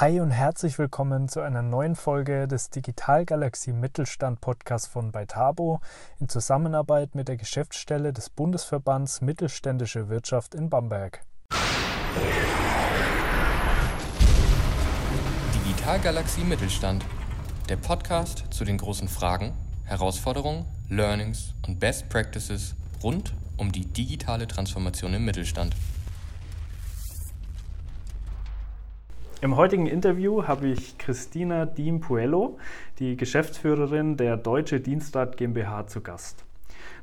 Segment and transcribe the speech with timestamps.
[0.00, 5.80] Hi und herzlich willkommen zu einer neuen Folge des Digitalgalaxie Mittelstand Podcasts von Beitabo
[6.20, 11.22] in Zusammenarbeit mit der Geschäftsstelle des Bundesverbands Mittelständische Wirtschaft in Bamberg.
[15.66, 17.04] Digitalgalaxie Mittelstand,
[17.68, 19.52] der Podcast zu den großen Fragen,
[19.82, 25.74] Herausforderungen, Learnings und Best Practices rund um die digitale Transformation im Mittelstand.
[29.40, 32.58] Im heutigen Interview habe ich Christina Diem Puello,
[32.98, 36.47] die Geschäftsführerin der Deutsche Dienstrat GmbH, zu Gast.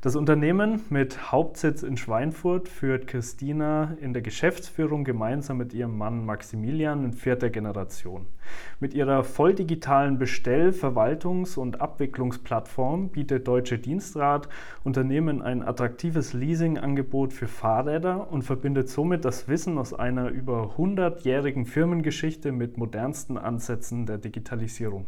[0.01, 6.25] Das Unternehmen mit Hauptsitz in Schweinfurt führt Christina in der Geschäftsführung gemeinsam mit ihrem Mann
[6.25, 8.27] Maximilian in vierter Generation.
[8.79, 14.47] Mit ihrer volldigitalen Bestell-, Verwaltungs- und Abwicklungsplattform bietet Deutsche Dienstrat
[14.83, 21.65] Unternehmen ein attraktives Leasingangebot für Fahrräder und verbindet somit das Wissen aus einer über 100-jährigen
[21.65, 25.07] Firmengeschichte mit modernsten Ansätzen der Digitalisierung.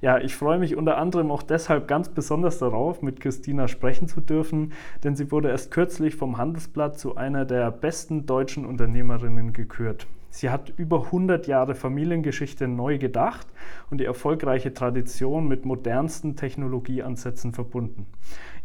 [0.00, 4.20] Ja, ich freue mich unter anderem auch deshalb ganz besonders darauf, mit Christina sprechen zu
[4.20, 4.72] dürfen,
[5.04, 10.06] denn sie wurde erst kürzlich vom Handelsblatt zu einer der besten deutschen Unternehmerinnen gekürt.
[10.36, 13.46] Sie hat über 100 Jahre Familiengeschichte neu gedacht
[13.90, 18.06] und die erfolgreiche Tradition mit modernsten Technologieansätzen verbunden.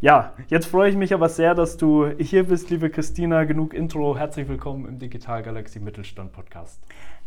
[0.02, 3.44] Ja, jetzt freue ich mich aber sehr, dass du hier bist, liebe Christina.
[3.44, 4.18] Genug Intro.
[4.18, 6.78] Herzlich willkommen im Digital Galaxy Mittelstand Podcast.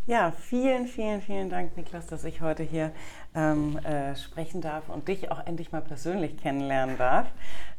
[0.08, 2.92] Ja, vielen, vielen, vielen Dank, Niklas, dass ich heute hier
[3.36, 7.28] ähm, äh, sprechen darf und dich auch endlich mal persönlich kennenlernen darf.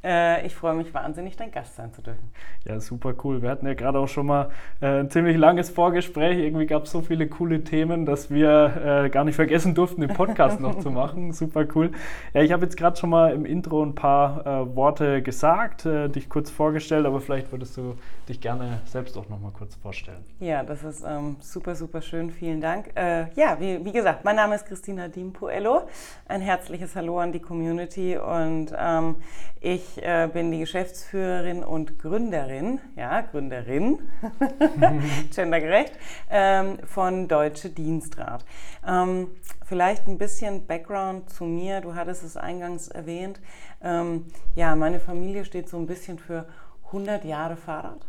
[0.07, 2.31] Äh, ich freue mich wahnsinnig, dein Gast sein zu dürfen.
[2.65, 3.43] Ja, super cool.
[3.43, 6.39] Wir hatten ja gerade auch schon mal äh, ein ziemlich langes Vorgespräch.
[6.39, 10.13] Irgendwie gab es so viele coole Themen, dass wir äh, gar nicht vergessen durften, den
[10.15, 11.33] Podcast noch zu machen.
[11.37, 11.91] Super cool.
[12.35, 16.09] Ja, ich habe jetzt gerade schon mal im Intro ein paar äh, Worte gesagt, äh,
[16.09, 17.97] dich kurz vorgestellt, aber vielleicht würdest du
[18.29, 20.25] dich gerne selbst auch noch mal kurz vorstellen.
[20.39, 22.91] Ja, das ist ähm, super, super schön vielen Dank.
[22.97, 25.09] Ja, wie, wie, gesagt, mein Name ist Christina
[25.47, 25.83] Dimpuello.
[26.27, 29.17] Ein herzliches Hallo an die Community und ähm,
[29.61, 34.01] ich äh, bin die Geschäftsführerin und Gründerin, ja, Gründerin,
[35.35, 35.93] gendergerecht,
[36.31, 38.45] ähm, von Deutsche Dienstrat.
[38.85, 39.29] Ähm,
[39.65, 41.81] vielleicht ein bisschen Background zu mir.
[41.81, 43.41] Du hattest es eingangs erwähnt.
[43.85, 46.47] Ähm, ja, meine Familie steht so ein bisschen für
[46.87, 48.05] 100 Jahre Fahrrad.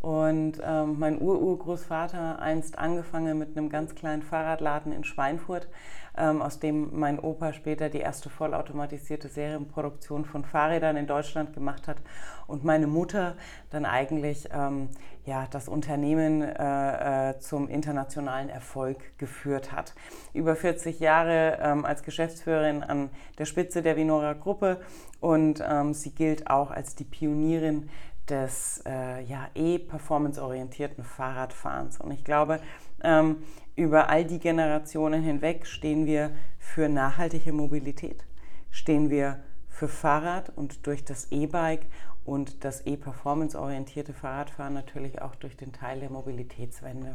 [0.00, 5.68] Und ähm, mein Ururgroßvater einst angefangen mit einem ganz kleinen Fahrradladen in Schweinfurt,
[6.16, 11.88] ähm, aus dem mein Opa später die erste vollautomatisierte Serienproduktion von Fahrrädern in Deutschland gemacht
[11.88, 11.98] hat
[12.46, 13.36] und meine Mutter
[13.70, 14.88] dann eigentlich ähm,
[15.24, 19.94] ja, das Unternehmen äh, äh, zum internationalen Erfolg geführt hat.
[20.32, 24.80] Über 40 Jahre ähm, als Geschäftsführerin an der Spitze der Vinora Gruppe
[25.20, 27.88] und ähm, sie gilt auch als die Pionierin
[28.28, 32.00] des äh, ja, eh performanceorientierten Fahrradfahrens.
[32.00, 32.60] Und ich glaube,
[33.02, 33.42] ähm,
[33.76, 38.24] über all die Generationen hinweg stehen wir für nachhaltige Mobilität,
[38.70, 41.86] stehen wir für Fahrrad und durch das E-Bike
[42.24, 47.14] und das e-performance-orientierte Fahrradfahren natürlich auch durch den Teil der Mobilitätswende.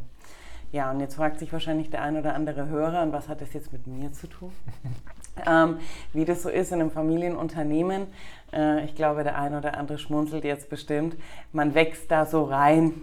[0.72, 3.52] Ja, und jetzt fragt sich wahrscheinlich der ein oder andere Hörer, und was hat das
[3.54, 4.54] jetzt mit mir zu tun?
[5.46, 5.80] ähm,
[6.14, 8.08] wie das so ist in einem Familienunternehmen.
[8.54, 11.16] Äh, ich glaube, der ein oder andere schmunzelt jetzt bestimmt.
[11.52, 12.94] Man wächst da so rein.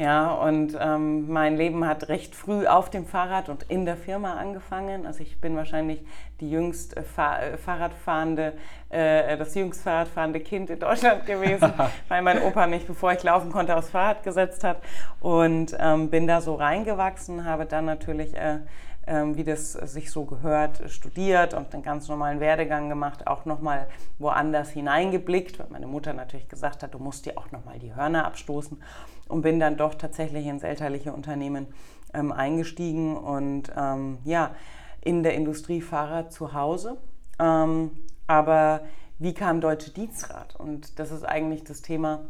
[0.00, 4.32] Ja, und ähm, mein Leben hat recht früh auf dem Fahrrad und in der Firma
[4.34, 5.04] angefangen.
[5.04, 6.02] Also ich bin wahrscheinlich
[6.40, 8.54] die jüngst äh, Fahr äh, Fahrradfahrende,
[8.88, 11.70] äh, das jüngst Fahrradfahrende Kind in Deutschland gewesen,
[12.08, 14.78] weil mein Opa mich, bevor ich laufen konnte, aufs Fahrrad gesetzt hat.
[15.20, 18.60] Und ähm, bin da so reingewachsen, habe dann natürlich äh,
[19.10, 23.88] wie das sich so gehört, studiert und einen ganz normalen Werdegang gemacht, auch nochmal
[24.18, 28.24] woanders hineingeblickt, weil meine Mutter natürlich gesagt hat, du musst dir auch nochmal die Hörner
[28.24, 28.80] abstoßen
[29.28, 31.66] und bin dann doch tatsächlich ins elterliche Unternehmen
[32.14, 34.54] ähm, eingestiegen und ähm, ja,
[35.00, 36.96] in der Industrie Fahrrad zu Hause.
[37.38, 37.90] Ähm,
[38.26, 38.82] aber
[39.18, 40.54] wie kam Deutsche Dienstrat?
[40.56, 42.26] Und das ist eigentlich das Thema,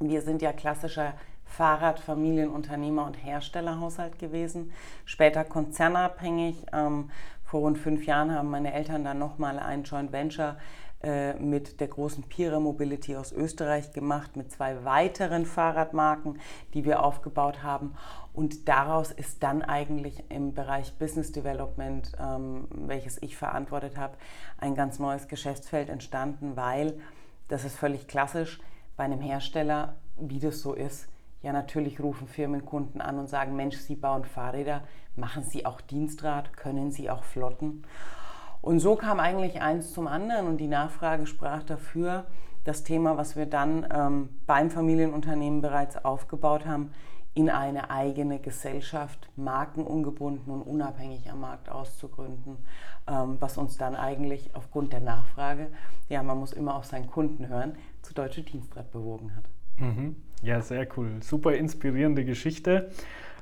[0.00, 1.14] wir sind ja klassischer
[1.52, 4.72] Fahrrad, Familienunternehmer und Herstellerhaushalt gewesen,
[5.04, 6.66] später konzernabhängig.
[6.72, 7.10] Ähm,
[7.44, 10.56] vor rund fünf Jahren haben meine Eltern dann nochmal ein Joint Venture
[11.02, 16.38] äh, mit der großen Pira Mobility aus Österreich gemacht, mit zwei weiteren Fahrradmarken,
[16.72, 17.94] die wir aufgebaut haben.
[18.32, 24.16] Und daraus ist dann eigentlich im Bereich Business Development, ähm, welches ich verantwortet habe,
[24.58, 26.98] ein ganz neues Geschäftsfeld entstanden, weil,
[27.48, 28.60] das ist völlig klassisch,
[28.96, 31.08] bei einem Hersteller, wie das so ist,
[31.42, 34.82] ja, natürlich rufen Firmenkunden an und sagen, Mensch, Sie bauen Fahrräder,
[35.16, 37.84] machen Sie auch Dienstrad, können Sie auch flotten?
[38.60, 42.26] Und so kam eigentlich eins zum anderen und die Nachfrage sprach dafür,
[42.64, 46.92] das Thema, was wir dann ähm, beim Familienunternehmen bereits aufgebaut haben,
[47.34, 52.58] in eine eigene Gesellschaft, markenungebunden und unabhängig am Markt auszugründen,
[53.08, 55.68] ähm, was uns dann eigentlich aufgrund der Nachfrage,
[56.08, 59.44] ja, man muss immer auf seinen Kunden hören, zu Deutsche Dienstrat bewogen hat.
[59.78, 60.16] Mhm.
[60.42, 61.10] Ja, sehr cool.
[61.20, 62.90] Super inspirierende Geschichte.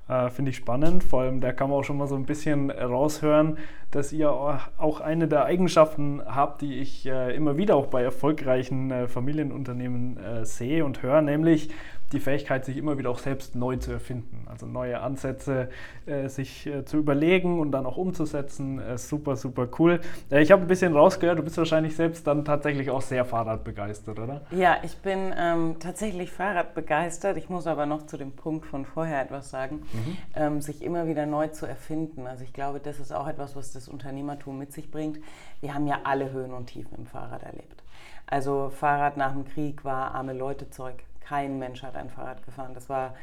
[0.09, 1.05] Äh, Finde ich spannend.
[1.05, 3.59] Vor allem, da kann man auch schon mal so ein bisschen raushören,
[3.91, 8.91] dass ihr auch eine der Eigenschaften habt, die ich äh, immer wieder auch bei erfolgreichen
[8.91, 11.71] äh, Familienunternehmen äh, sehe und höre, nämlich
[12.13, 14.47] die Fähigkeit, sich immer wieder auch selbst neu zu erfinden.
[14.49, 15.71] Also neue Ansätze
[16.07, 18.81] äh, sich äh, zu überlegen und dann auch umzusetzen.
[18.81, 20.01] Äh, super, super cool.
[20.31, 24.19] Äh, ich habe ein bisschen rausgehört, du bist wahrscheinlich selbst dann tatsächlich auch sehr Fahrradbegeistert,
[24.19, 24.41] oder?
[24.51, 27.37] Ja, ich bin ähm, tatsächlich Fahrradbegeistert.
[27.37, 29.83] Ich muss aber noch zu dem Punkt von vorher etwas sagen.
[29.93, 30.17] Mhm.
[30.35, 32.27] Ähm, sich immer wieder neu zu erfinden.
[32.27, 35.21] Also ich glaube, das ist auch etwas, was das Unternehmertum mit sich bringt.
[35.61, 37.83] Wir haben ja alle Höhen und Tiefen im Fahrrad erlebt.
[38.27, 42.75] Also Fahrrad nach dem Krieg war arme Leute Zeug kein Mensch hat ein Fahrrad gefahren.
[42.75, 43.15] Das war,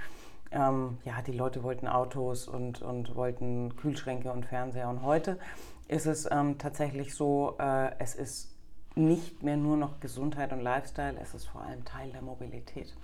[0.51, 4.87] ähm, ja, die Leute wollten Autos und, und wollten Kühlschränke und Fernseher.
[4.87, 5.37] Und heute
[5.89, 8.55] ist es ähm, tatsächlich so, äh, es ist
[8.95, 12.95] nicht mehr nur noch Gesundheit und Lifestyle, es ist vor allem Teil der Mobilität.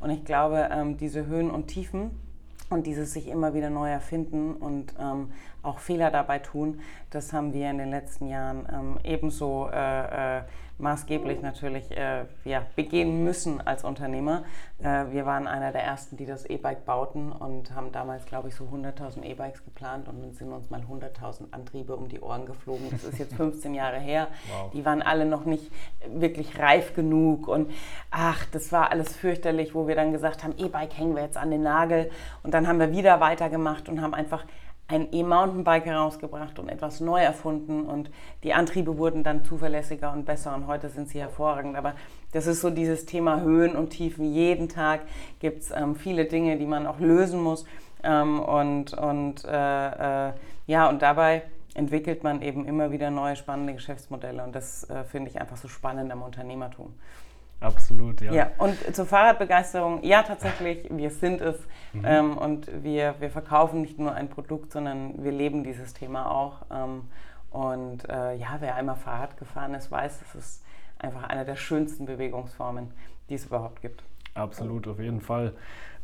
[0.00, 2.10] Und ich glaube, ähm, diese Höhen und Tiefen
[2.68, 5.32] und dieses sich immer wieder neu erfinden und ähm,
[5.62, 10.42] auch Fehler dabei tun, das haben wir in den letzten Jahren ähm, ebenso äh, äh,
[10.78, 14.44] maßgeblich natürlich äh, ja, begehen müssen als Unternehmer.
[14.80, 18.54] Äh, wir waren einer der ersten, die das E-Bike bauten und haben damals, glaube ich,
[18.54, 22.88] so 100.000 E-Bikes geplant und dann sind uns mal 100.000 Antriebe um die Ohren geflogen.
[22.90, 24.28] Das ist jetzt 15 Jahre her.
[24.50, 24.70] Wow.
[24.72, 25.70] Die waren alle noch nicht
[26.06, 27.70] wirklich reif genug und
[28.10, 31.50] ach, das war alles fürchterlich, wo wir dann gesagt haben, E-Bike hängen wir jetzt an
[31.50, 32.10] den Nagel
[32.42, 34.44] und dann haben wir wieder weitergemacht und haben einfach
[34.92, 38.10] ein E-Mountainbike herausgebracht und etwas neu erfunden und
[38.42, 41.76] die Antriebe wurden dann zuverlässiger und besser und heute sind sie hervorragend.
[41.76, 41.94] Aber
[42.32, 44.34] das ist so dieses Thema Höhen und Tiefen.
[44.34, 45.00] Jeden Tag
[45.40, 47.64] gibt es ähm, viele Dinge, die man auch lösen muss
[48.04, 50.32] ähm, und, und äh, äh,
[50.66, 51.42] ja, und dabei
[51.74, 55.68] entwickelt man eben immer wieder neue spannende Geschäftsmodelle und das äh, finde ich einfach so
[55.68, 56.92] spannend am Unternehmertum.
[57.62, 58.32] Absolut, ja.
[58.32, 61.56] Ja, und zur Fahrradbegeisterung, ja, tatsächlich, wir sind es
[61.92, 62.04] mhm.
[62.04, 66.62] ähm, und wir, wir verkaufen nicht nur ein Produkt, sondern wir leben dieses Thema auch.
[66.70, 67.02] Ähm,
[67.50, 70.64] und äh, ja, wer einmal Fahrrad gefahren ist, weiß, es ist
[70.98, 72.90] einfach eine der schönsten Bewegungsformen,
[73.28, 74.02] die es überhaupt gibt.
[74.34, 75.52] Absolut, auf jeden Fall.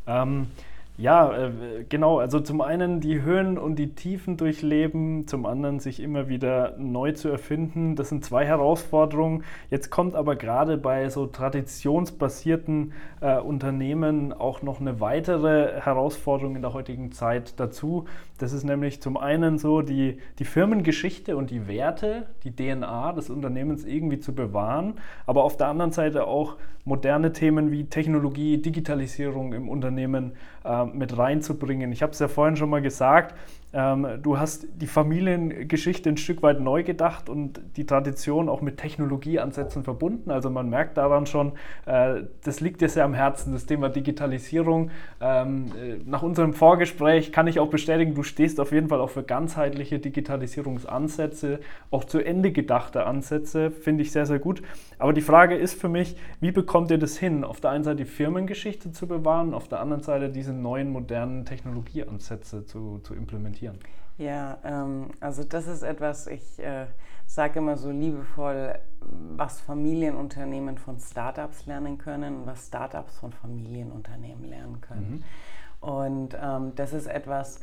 [0.07, 0.51] Ähm,
[1.01, 2.19] ja, äh, genau.
[2.19, 7.13] Also zum einen die Höhen und die Tiefen durchleben, zum anderen sich immer wieder neu
[7.13, 7.95] zu erfinden.
[7.95, 9.45] Das sind zwei Herausforderungen.
[9.71, 16.63] Jetzt kommt aber gerade bei so traditionsbasierten äh, Unternehmen auch noch eine weitere Herausforderung in
[16.63, 18.07] der heutigen Zeit dazu.
[18.39, 23.31] Das ist nämlich zum einen so die, die Firmengeschichte und die Werte, die DNA des
[23.31, 24.95] Unternehmens irgendwie zu bewahren,
[25.27, 30.33] aber auf der anderen Seite auch moderne Themen wie Technologie, Digitalisierung im Unternehmen
[30.65, 31.93] äh, mit reinzubringen.
[31.93, 33.35] Ich habe es ja vorhin schon mal gesagt,
[33.75, 38.79] ähm, du hast die Familiengeschichte ein Stück weit neu gedacht und die Tradition auch mit
[38.79, 40.31] Technologieansätzen verbunden.
[40.31, 41.53] Also man merkt daran schon,
[41.85, 44.91] äh, das liegt dir sehr am Herzen, das Thema Digitalisierung.
[45.21, 49.11] Ähm, äh, nach unserem Vorgespräch kann ich auch bestätigen, du stehst auf jeden Fall auch
[49.11, 54.63] für ganzheitliche Digitalisierungsansätze, auch zu Ende gedachte Ansätze, finde ich sehr, sehr gut.
[54.99, 57.99] Aber die Frage ist für mich, wie bekommt ihr das hin, auf der einen Seite
[57.99, 63.79] die Firmengeschichte zu bewahren, auf der anderen Seite diese neuen modernen Technologieansätze zu, zu implementieren?
[64.17, 66.87] Ja, ähm, also das ist etwas, ich äh,
[67.27, 74.45] sage immer so liebevoll, was Familienunternehmen von Startups lernen können und was Startups von Familienunternehmen
[74.45, 75.11] lernen können.
[75.11, 75.89] Mhm.
[75.89, 77.61] Und ähm, das ist etwas,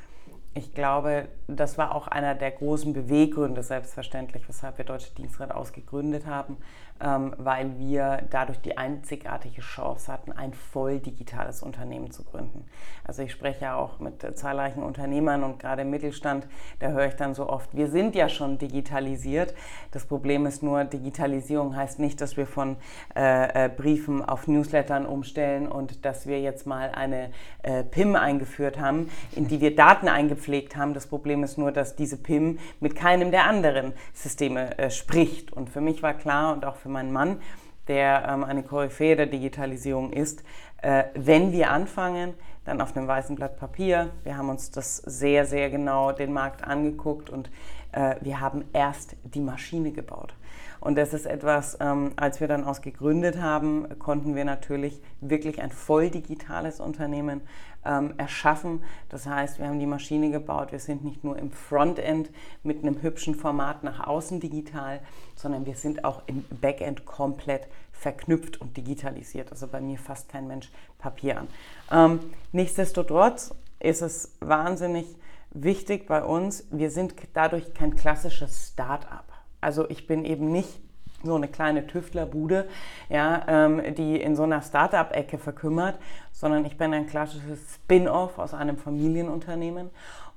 [0.54, 6.26] ich glaube, das war auch einer der großen Beweggründe, selbstverständlich, weshalb wir Deutsche Dienstrat ausgegründet
[6.26, 6.56] haben,
[7.00, 12.66] weil wir dadurch die einzigartige Chance hatten, ein voll digitales Unternehmen zu gründen.
[13.04, 16.48] Also ich spreche ja auch mit zahlreichen Unternehmern und gerade im Mittelstand,
[16.80, 19.54] da höre ich dann so oft, wir sind ja schon digitalisiert.
[19.92, 22.78] Das Problem ist nur, Digitalisierung heißt nicht, dass wir von
[23.16, 27.32] äh, äh Briefen auf Newslettern umstellen und dass wir jetzt mal eine
[27.64, 30.94] äh, PIM eingeführt haben, in die wir Daten eingepflegt haben.
[30.94, 35.54] Das Problem ist nur, dass diese PIM mit keinem der anderen Systeme äh, spricht.
[35.54, 37.40] Und für mich war klar und auch für meinen Mann,
[37.88, 40.44] der ähm, eine Koryphäe der Digitalisierung ist,
[40.82, 42.34] äh, wenn wir anfangen,
[42.66, 44.10] dann auf einem weißen Blatt Papier.
[44.24, 47.50] Wir haben uns das sehr, sehr genau den Markt angeguckt und
[47.92, 50.34] äh, wir haben erst die Maschine gebaut.
[50.80, 55.62] Und das ist etwas, ähm, als wir dann aus gegründet haben, konnten wir natürlich wirklich
[55.62, 57.42] ein voll digitales Unternehmen
[57.86, 58.84] ähm, erschaffen.
[59.10, 62.30] Das heißt, wir haben die Maschine gebaut, wir sind nicht nur im Frontend
[62.64, 65.02] mit einem hübschen Format nach außen digital,
[65.36, 69.52] sondern wir sind auch im Backend komplett verknüpft und digitalisiert.
[69.52, 71.48] Also bei mir fasst kein Mensch Papier an.
[71.92, 72.20] Ähm,
[72.52, 75.06] nichtsdestotrotz ist es wahnsinnig
[75.52, 79.32] wichtig bei uns, wir sind dadurch kein klassisches Start-up.
[79.62, 80.82] Also ich bin eben nicht
[81.26, 82.68] so eine kleine Tüftlerbude,
[83.10, 85.98] ja, ähm, die in so einer Start-up-Ecke verkümmert,
[86.32, 89.90] sondern ich bin ein klassisches Spin-off aus einem Familienunternehmen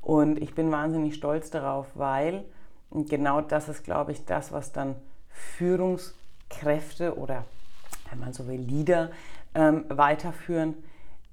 [0.02, 2.45] und ich bin wahnsinnig stolz darauf, weil
[2.90, 4.97] genau das ist, glaube ich, das, was dann
[5.30, 7.45] Führungskräfte oder,
[8.11, 9.11] wenn man so will, Leader
[9.54, 10.75] ähm, weiterführen.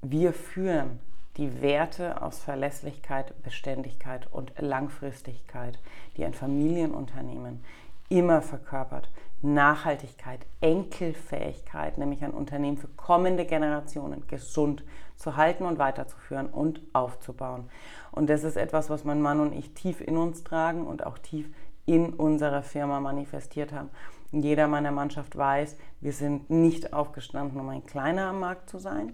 [0.02, 1.00] Wir führen
[1.38, 5.78] die Werte aus Verlässlichkeit, Beständigkeit und Langfristigkeit,
[6.16, 7.64] die ein Familienunternehmen
[8.10, 9.10] immer verkörpert.
[9.46, 14.84] Nachhaltigkeit, Enkelfähigkeit, nämlich ein Unternehmen für kommende Generationen gesund
[15.16, 17.70] zu halten und weiterzuführen und aufzubauen.
[18.12, 21.20] Und das ist etwas, was mein Mann und ich tief in uns tragen und auch
[21.20, 21.48] tief
[21.86, 23.90] in unserer Firma manifestiert haben.
[24.32, 29.14] Jeder meiner Mannschaft weiß, wir sind nicht aufgestanden, um ein kleiner am Markt zu sein,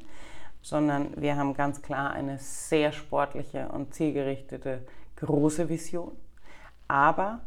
[0.62, 4.86] sondern wir haben ganz klar eine sehr sportliche und zielgerichtete
[5.18, 6.14] große Vision.
[6.88, 7.42] Aber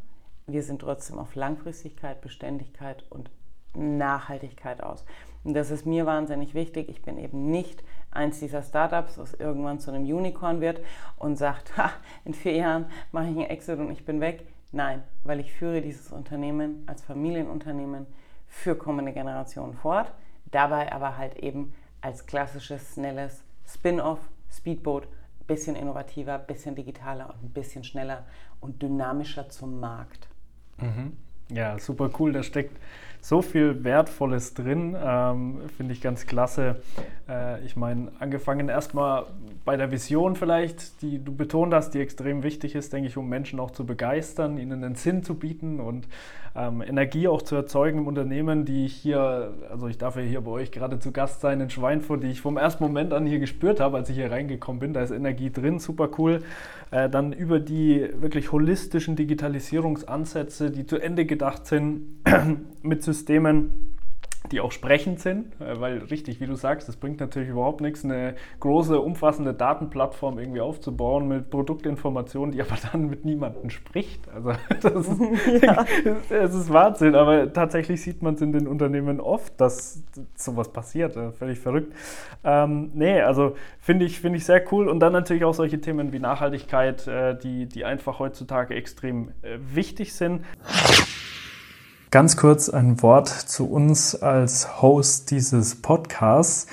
[0.46, 3.30] wir sind trotzdem auf Langfristigkeit, Beständigkeit und
[3.74, 5.04] Nachhaltigkeit aus.
[5.42, 6.88] Und das ist mir wahnsinnig wichtig.
[6.88, 10.80] Ich bin eben nicht eins dieser Startups, was irgendwann zu einem Unicorn wird
[11.16, 11.90] und sagt, ha,
[12.24, 14.46] in vier Jahren mache ich einen Exit und ich bin weg.
[14.72, 18.06] Nein, weil ich führe dieses Unternehmen als Familienunternehmen
[18.46, 20.12] für kommende Generationen fort,
[20.50, 24.20] dabei aber halt eben als klassisches, schnelles Spin-off,
[24.50, 25.08] Speedboat,
[25.46, 28.26] bisschen innovativer, bisschen digitaler und ein bisschen schneller
[28.60, 30.28] und dynamischer zum Markt.
[30.80, 31.12] Mhm.
[31.50, 32.32] Ja, super cool.
[32.32, 32.76] Da steckt
[33.24, 34.94] so viel Wertvolles drin.
[35.02, 36.82] Ähm, Finde ich ganz klasse.
[37.26, 39.24] Äh, ich meine, angefangen erstmal
[39.64, 43.26] bei der Vision vielleicht, die du betont hast, die extrem wichtig ist, denke ich, um
[43.26, 46.06] Menschen auch zu begeistern, ihnen einen Sinn zu bieten und
[46.54, 50.42] ähm, Energie auch zu erzeugen im Unternehmen, die ich hier, also ich darf ja hier
[50.42, 53.38] bei euch gerade zu Gast sein in Schweinfurt, die ich vom ersten Moment an hier
[53.38, 54.92] gespürt habe, als ich hier reingekommen bin.
[54.92, 56.42] Da ist Energie drin, super cool.
[56.90, 62.06] Äh, dann über die wirklich holistischen Digitalisierungsansätze, die zu Ende gedacht sind,
[62.82, 63.13] mit Systemen
[64.52, 68.04] die auch sprechend sind, äh, weil richtig, wie du sagst, es bringt natürlich überhaupt nichts,
[68.04, 74.28] eine große, umfassende Datenplattform irgendwie aufzubauen mit Produktinformationen, die aber dann mit niemandem spricht.
[74.28, 74.52] Also
[74.82, 75.84] das ist, ja.
[76.28, 80.02] das ist Wahnsinn, aber tatsächlich sieht man es in den Unternehmen oft, dass
[80.34, 81.16] sowas passiert.
[81.16, 81.94] Äh, völlig verrückt.
[82.44, 86.12] Ähm, nee, also finde ich, find ich sehr cool und dann natürlich auch solche Themen
[86.12, 89.32] wie Nachhaltigkeit, äh, die, die einfach heutzutage extrem
[89.72, 90.42] wichtig sind.
[92.14, 96.68] Ganz kurz ein Wort zu uns als Host dieses Podcasts.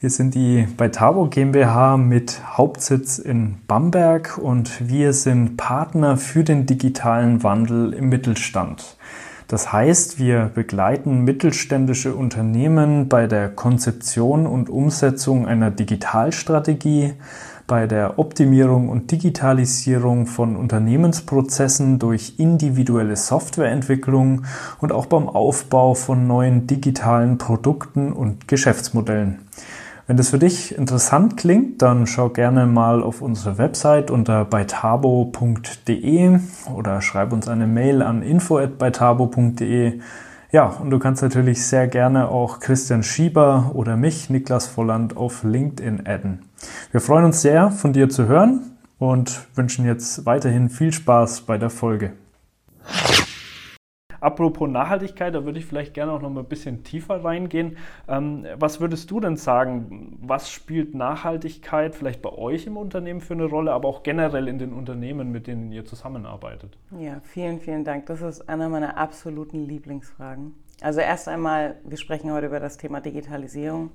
[0.00, 6.44] Wir sind die bei Tabo GmbH mit Hauptsitz in Bamberg und wir sind Partner für
[6.44, 8.96] den digitalen Wandel im Mittelstand.
[9.48, 17.12] Das heißt, wir begleiten mittelständische Unternehmen bei der Konzeption und Umsetzung einer Digitalstrategie,
[17.66, 24.44] bei der Optimierung und Digitalisierung von Unternehmensprozessen durch individuelle Softwareentwicklung
[24.80, 29.40] und auch beim Aufbau von neuen digitalen Produkten und Geschäftsmodellen.
[30.06, 36.38] Wenn das für dich interessant klingt, dann schau gerne mal auf unsere Website unter beitabo.de
[36.72, 40.00] oder schreib uns eine Mail an info@beitabo.de.
[40.56, 45.44] Ja, und du kannst natürlich sehr gerne auch Christian Schieber oder mich, Niklas Volland, auf
[45.44, 46.46] LinkedIn adden.
[46.92, 51.58] Wir freuen uns sehr, von dir zu hören und wünschen jetzt weiterhin viel Spaß bei
[51.58, 52.14] der Folge.
[54.26, 57.76] Apropos Nachhaltigkeit, da würde ich vielleicht gerne auch noch mal ein bisschen tiefer reingehen.
[58.08, 63.34] Ähm, was würdest du denn sagen, was spielt Nachhaltigkeit vielleicht bei euch im Unternehmen für
[63.34, 66.76] eine Rolle, aber auch generell in den Unternehmen, mit denen ihr zusammenarbeitet?
[66.98, 68.06] Ja, vielen, vielen Dank.
[68.06, 70.56] Das ist einer meiner absoluten Lieblingsfragen.
[70.80, 73.92] Also erst einmal, wir sprechen heute über das Thema Digitalisierung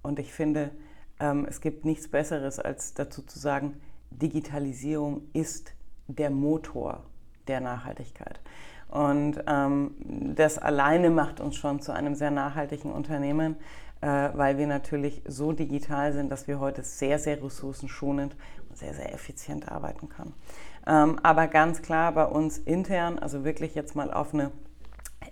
[0.00, 0.70] und ich finde,
[1.18, 3.80] ähm, es gibt nichts Besseres, als dazu zu sagen,
[4.12, 5.74] Digitalisierung ist
[6.06, 7.02] der Motor
[7.48, 8.38] der Nachhaltigkeit.
[8.92, 9.94] Und ähm,
[10.36, 13.56] das alleine macht uns schon zu einem sehr nachhaltigen Unternehmen,
[14.02, 18.36] äh, weil wir natürlich so digital sind, dass wir heute sehr, sehr ressourcenschonend
[18.68, 20.34] und sehr, sehr effizient arbeiten können.
[20.86, 24.50] Ähm, aber ganz klar bei uns intern, also wirklich jetzt mal auf eine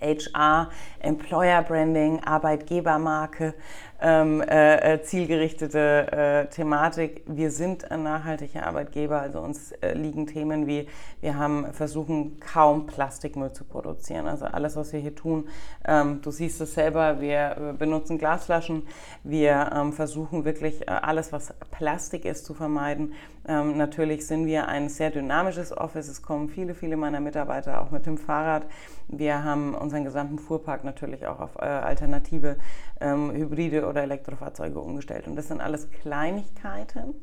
[0.01, 3.53] HR, Employer Branding, Arbeitgebermarke
[4.01, 7.23] ähm, äh, äh, zielgerichtete äh, Thematik.
[7.27, 10.87] Wir sind ein nachhaltiger Arbeitgeber, also uns äh, liegen Themen wie,
[11.21, 14.27] wir haben versuchen kaum Plastikmüll zu produzieren.
[14.27, 15.47] Also alles, was wir hier tun,
[15.85, 18.87] ähm, du siehst es selber, wir äh, benutzen Glasflaschen,
[19.23, 23.13] wir ähm, versuchen wirklich äh, alles, was Plastik ist, zu vermeiden.
[23.47, 26.07] Ähm, natürlich sind wir ein sehr dynamisches Office.
[26.07, 28.65] Es kommen viele, viele meiner Mitarbeiter auch mit dem Fahrrad.
[29.07, 32.55] Wir haben unseren gesamten Fuhrpark natürlich auch auf alternative
[33.01, 35.27] ähm, Hybride oder Elektrofahrzeuge umgestellt.
[35.27, 37.15] Und das sind alles Kleinigkeiten.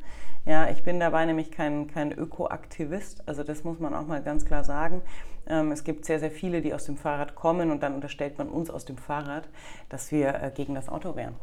[0.45, 3.29] Ja, ich bin dabei nämlich kein, kein Ökoaktivist.
[3.29, 5.03] Also das muss man auch mal ganz klar sagen.
[5.47, 8.49] Ähm, es gibt sehr, sehr viele, die aus dem Fahrrad kommen und dann unterstellt man
[8.49, 9.49] uns aus dem Fahrrad,
[9.89, 11.35] dass wir äh, gegen das Auto wären.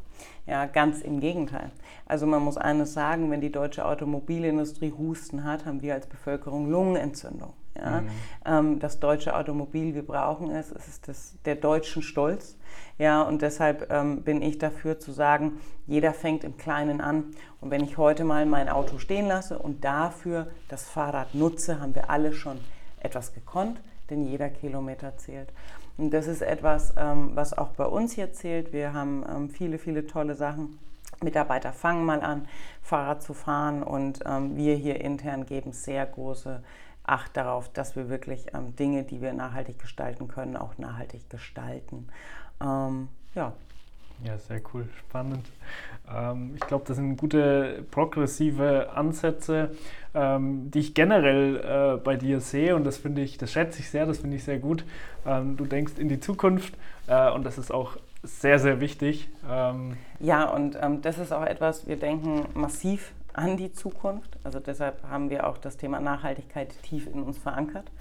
[0.46, 1.72] Ja, ganz im Gegenteil.
[2.06, 6.70] Also man muss eines sagen, wenn die deutsche Automobilindustrie Husten hat, haben wir als Bevölkerung
[6.70, 7.54] Lungenentzündung.
[7.75, 8.01] Ja?
[8.01, 8.10] Mhm.
[8.46, 12.58] Ähm, das deutsche Automobil, wir brauchen es, es ist das, der deutschen Stolz.
[12.98, 17.25] Ja, und deshalb ähm, bin ich dafür zu sagen, jeder fängt im Kleinen an.
[17.62, 21.96] Und wenn ich heute mal mein Auto stehen lasse und dafür das Fahrrad nutze, haben
[21.96, 22.60] wir alle schon
[23.00, 23.79] etwas gekonnt,
[24.10, 25.50] denn jeder Kilometer zählt.
[25.98, 28.74] Und das ist etwas, ähm, was auch bei uns hier zählt.
[28.74, 30.79] Wir haben ähm, viele, viele tolle Sachen.
[31.24, 32.48] Mitarbeiter fangen mal an,
[32.82, 36.62] Fahrrad zu fahren und ähm, wir hier intern geben sehr große
[37.06, 42.08] Acht darauf, dass wir wirklich ähm, Dinge, die wir nachhaltig gestalten können, auch nachhaltig gestalten.
[42.62, 43.54] Ähm, ja.
[44.24, 45.46] Ja, sehr cool, spannend.
[46.10, 49.72] Ähm, ich glaube, das sind gute progressive Ansätze,
[50.14, 53.90] ähm, die ich generell äh, bei dir sehe und das finde ich, das schätze ich
[53.90, 54.86] sehr, das finde ich sehr gut.
[55.26, 56.76] Ähm, du denkst in die Zukunft
[57.08, 59.30] äh, und das ist auch sehr, sehr wichtig.
[59.50, 64.38] Ähm, ja, und ähm, das ist auch etwas, wir denken massiv an die Zukunft.
[64.44, 67.92] Also deshalb haben wir auch das Thema Nachhaltigkeit tief in uns verankert.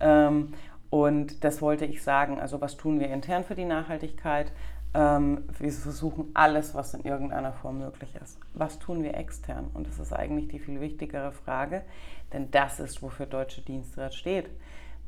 [0.00, 0.54] Ähm,
[0.90, 2.40] und das wollte ich sagen.
[2.40, 4.52] Also was tun wir intern für die Nachhaltigkeit?
[4.94, 8.38] Ähm, wir versuchen alles, was in irgendeiner Form möglich ist.
[8.52, 9.70] Was tun wir extern?
[9.74, 11.82] Und das ist eigentlich die viel wichtigere Frage,
[12.32, 14.48] denn das ist, wofür Deutsche Dienstrat steht.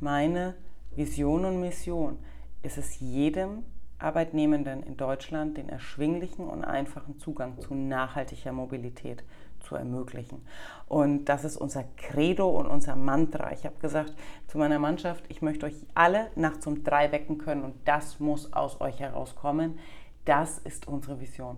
[0.00, 0.54] Meine
[0.94, 2.18] Vision und Mission
[2.62, 3.62] ist es jedem
[3.98, 9.24] Arbeitnehmenden in Deutschland den erschwinglichen und einfachen Zugang zu nachhaltiger Mobilität
[9.66, 10.46] zu ermöglichen.
[10.88, 13.52] Und das ist unser Credo und unser Mantra.
[13.52, 14.14] Ich habe gesagt
[14.46, 18.52] zu meiner Mannschaft, ich möchte euch alle nachts um drei wecken können und das muss
[18.52, 19.78] aus euch herauskommen.
[20.24, 21.56] Das ist unsere Vision.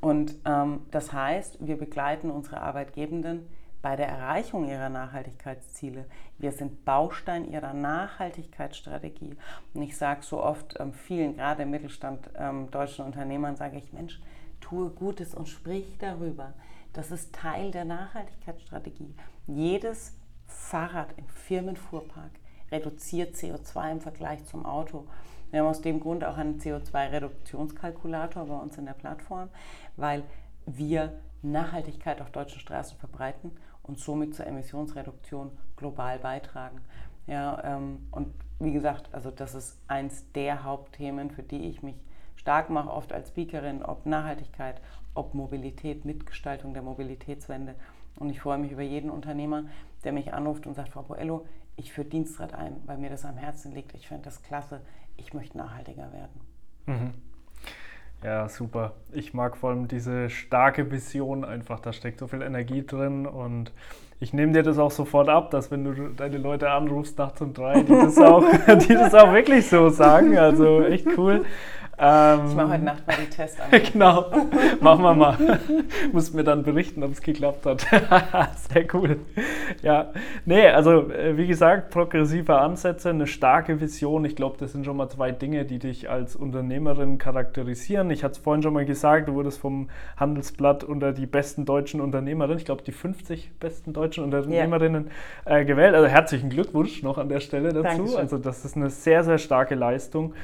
[0.00, 3.48] Und ähm, das heißt, wir begleiten unsere Arbeitgebenden
[3.80, 6.06] bei der Erreichung ihrer Nachhaltigkeitsziele.
[6.38, 9.36] Wir sind Baustein ihrer Nachhaltigkeitsstrategie.
[9.74, 13.92] Und ich sage so oft ähm, vielen, gerade im Mittelstand ähm, deutschen Unternehmern, sage ich,
[13.92, 14.20] Mensch,
[14.60, 16.54] tue Gutes und sprich darüber.
[16.94, 19.14] Das ist Teil der Nachhaltigkeitsstrategie.
[19.48, 22.30] Jedes Fahrrad im Firmenfuhrpark
[22.70, 25.04] reduziert CO2 im Vergleich zum Auto.
[25.50, 29.48] Wir haben aus dem Grund auch einen CO2-Reduktionskalkulator bei uns in der Plattform,
[29.96, 30.22] weil
[30.66, 33.50] wir Nachhaltigkeit auf deutschen Straßen verbreiten
[33.82, 36.80] und somit zur Emissionsreduktion global beitragen.
[37.26, 41.96] Ja, ähm, und wie gesagt, also das ist eins der Hauptthemen, für die ich mich
[42.36, 44.80] stark mache, oft als Speakerin, ob Nachhaltigkeit,
[45.14, 47.74] ob Mobilität, Mitgestaltung der Mobilitätswende.
[48.16, 49.64] Und ich freue mich über jeden Unternehmer,
[50.04, 51.46] der mich anruft und sagt, Frau Boello,
[51.76, 53.94] ich führe Dienstrat ein, weil mir das am Herzen liegt.
[53.94, 54.80] Ich finde das klasse.
[55.16, 56.40] Ich möchte nachhaltiger werden.
[56.86, 57.14] Mhm.
[58.22, 58.94] Ja, super.
[59.12, 61.80] Ich mag vor allem diese starke Vision einfach.
[61.80, 63.70] Da steckt so viel Energie drin und
[64.18, 67.52] ich nehme dir das auch sofort ab, dass wenn du deine Leute anrufst nachts um
[67.52, 68.42] drei, die das auch,
[68.88, 70.38] die das auch wirklich so sagen.
[70.38, 71.44] Also echt cool.
[71.98, 73.68] Ähm, ich mache heute Nacht mal die Tests an.
[73.92, 74.26] genau,
[74.80, 75.60] machen wir mal.
[76.12, 77.80] Muss mir dann berichten, ob es geklappt hat.
[78.72, 79.18] Sehr cool.
[79.82, 80.12] Ja,
[80.44, 84.24] nee, also äh, wie gesagt, progressive Ansätze, eine starke Vision.
[84.24, 88.10] Ich glaube, das sind schon mal zwei Dinge, die dich als Unternehmerin charakterisieren.
[88.10, 92.00] Ich hatte es vorhin schon mal gesagt, du wurdest vom Handelsblatt unter die besten deutschen
[92.00, 95.10] Unternehmerinnen, ich glaube die 50 besten deutschen Unternehmerinnen
[95.46, 95.58] ja.
[95.58, 95.94] äh, gewählt.
[95.94, 97.82] Also herzlichen Glückwunsch noch an der Stelle dazu.
[97.82, 98.18] Dankeschön.
[98.18, 100.34] Also das ist eine sehr, sehr starke Leistung.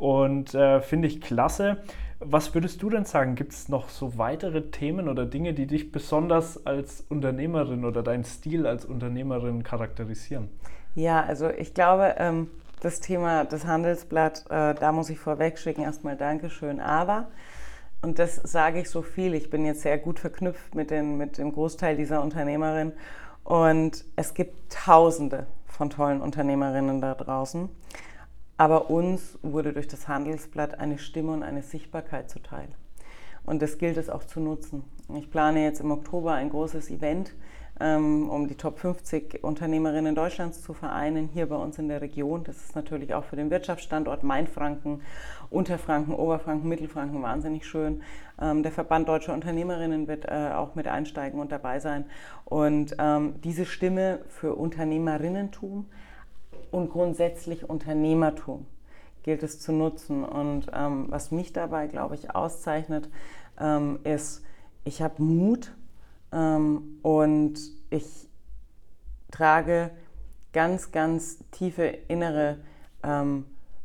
[0.00, 1.76] Und äh, finde ich klasse.
[2.20, 3.34] Was würdest du denn sagen?
[3.34, 8.24] Gibt es noch so weitere Themen oder Dinge, die dich besonders als Unternehmerin oder deinen
[8.24, 10.48] Stil als Unternehmerin charakterisieren?
[10.94, 12.48] Ja, also ich glaube, ähm,
[12.80, 17.28] das Thema des Handelsblatt, äh, da muss ich vorweg schicken, erstmal Dankeschön, aber,
[18.00, 21.36] und das sage ich so viel, ich bin jetzt sehr gut verknüpft mit, den, mit
[21.36, 22.92] dem Großteil dieser Unternehmerin
[23.44, 27.68] und es gibt Tausende von tollen Unternehmerinnen da draußen.
[28.60, 32.68] Aber uns wurde durch das Handelsblatt eine Stimme und eine Sichtbarkeit zuteil.
[33.46, 34.84] Und das gilt es auch zu nutzen.
[35.16, 37.32] Ich plane jetzt im Oktober ein großes Event
[37.80, 42.44] ähm, um die Top 50 Unternehmerinnen Deutschlands zu vereinen, hier bei uns in der Region.
[42.44, 45.00] Das ist natürlich auch für den Wirtschaftsstandort Mainfranken,
[45.48, 48.02] Unterfranken, Oberfranken, Mittelfranken wahnsinnig schön.
[48.38, 52.04] Ähm, der Verband Deutscher Unternehmerinnen wird äh, auch mit einsteigen und dabei sein.
[52.44, 55.86] Und ähm, diese Stimme für Unternehmerinnentum
[56.70, 58.66] und grundsätzlich Unternehmertum
[59.22, 60.24] gilt es zu nutzen.
[60.24, 63.08] Und ähm, was mich dabei, glaube ich, auszeichnet,
[63.58, 64.42] ähm, ist,
[64.84, 65.72] ich habe Mut
[66.32, 67.58] ähm, und
[67.90, 68.28] ich
[69.30, 69.90] trage
[70.52, 72.58] ganz, ganz tiefe innere
[73.02, 73.44] ähm,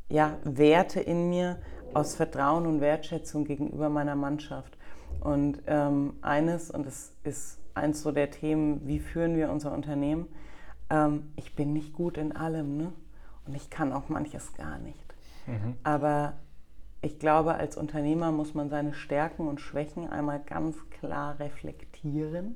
[0.10, 1.58] ja, Werte in mir
[1.94, 4.78] aus Vertrauen und Wertschätzung gegenüber meiner Mannschaft.
[5.22, 10.28] Und ähm, eines, und das ist eins so der Themen, wie führen wir unser Unternehmen,
[10.90, 12.94] ähm, ich bin nicht gut in allem ne?
[13.48, 15.16] und ich kann auch manches gar nicht.
[15.48, 15.76] Mhm.
[15.84, 16.34] Aber
[17.02, 22.56] ich glaube, als Unternehmer muss man seine Stärken und Schwächen einmal ganz klar reflektieren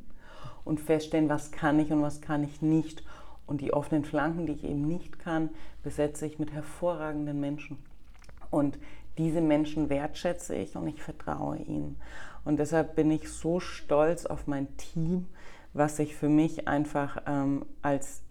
[0.65, 3.03] und feststellen, was kann ich und was kann ich nicht.
[3.45, 5.49] Und die offenen Flanken, die ich eben nicht kann,
[5.83, 7.77] besetze ich mit hervorragenden Menschen.
[8.49, 8.77] Und
[9.17, 11.97] diese Menschen wertschätze ich und ich vertraue ihnen.
[12.45, 15.27] Und deshalb bin ich so stolz auf mein Team,
[15.73, 18.23] was sich für mich einfach ähm, als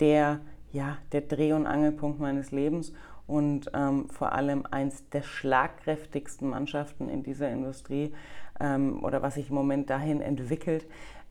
[0.00, 0.40] der,
[0.72, 2.92] ja, der Dreh- und Angelpunkt meines Lebens
[3.26, 8.12] und ähm, vor allem eins der schlagkräftigsten Mannschaften in dieser Industrie
[8.58, 10.86] ähm, oder was sich im Moment dahin entwickelt,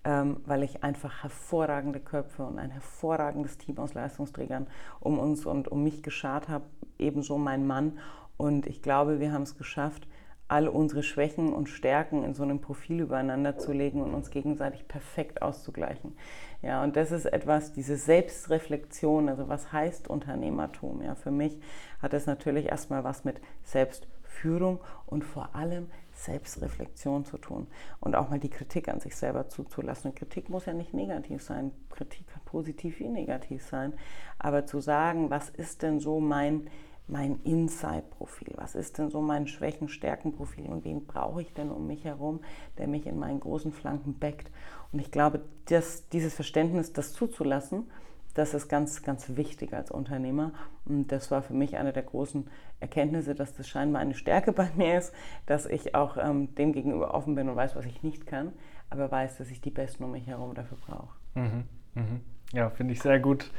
[0.06, 4.68] ähm, weil ich einfach hervorragende Köpfe und ein hervorragendes Team aus Leistungsträgern
[5.02, 6.66] um uns und um mich geschart habe,
[6.98, 8.00] ebenso mein Mann.
[8.38, 10.08] Und ich glaube, wir haben es geschafft,
[10.50, 14.88] all unsere Schwächen und Stärken in so einem Profil übereinander zu legen und uns gegenseitig
[14.88, 16.18] perfekt auszugleichen.
[16.62, 21.02] Ja, und das ist etwas, diese Selbstreflexion, also was heißt Unternehmertum?
[21.04, 21.60] Ja, für mich
[22.02, 27.68] hat es natürlich erstmal was mit Selbstführung und vor allem Selbstreflexion zu tun
[28.00, 30.12] und auch mal die Kritik an sich selber zuzulassen.
[30.12, 33.94] Und Kritik muss ja nicht negativ sein, Kritik kann positiv wie negativ sein,
[34.38, 36.70] aber zu sagen, was ist denn so mein
[37.10, 38.54] mein Inside-Profil?
[38.56, 42.42] Was ist denn so mein Schwächen-Stärken-Profil und wen brauche ich denn um mich herum,
[42.78, 44.52] der mich in meinen großen Flanken backt?
[44.92, 47.90] Und ich glaube, dass dieses Verständnis, das zuzulassen,
[48.36, 50.54] das ist ganz, ganz wichtig als Unternehmer.
[50.86, 52.48] Und das war für mich eine der großen
[52.80, 55.14] Erkenntnisse, dass das scheinbar eine Stärke bei mir ist,
[55.46, 58.54] dass ich auch ähm, dem gegenüber offen bin und weiß, was ich nicht kann,
[58.90, 61.16] aber weiß, dass ich die Besten um mich herum dafür brauche.
[61.36, 61.64] Mhm,
[61.96, 62.20] mh.
[62.54, 63.52] Ja, finde ich sehr gut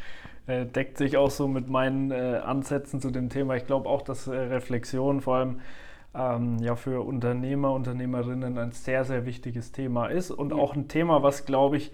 [0.47, 3.57] äh, deckt sich auch so mit meinen äh, Ansätzen zu dem Thema.
[3.57, 5.61] Ich glaube auch, dass äh, Reflexion vor allem
[6.15, 11.23] ähm, ja für Unternehmer, Unternehmerinnen ein sehr, sehr wichtiges Thema ist und auch ein Thema,
[11.23, 11.93] was, glaube ich,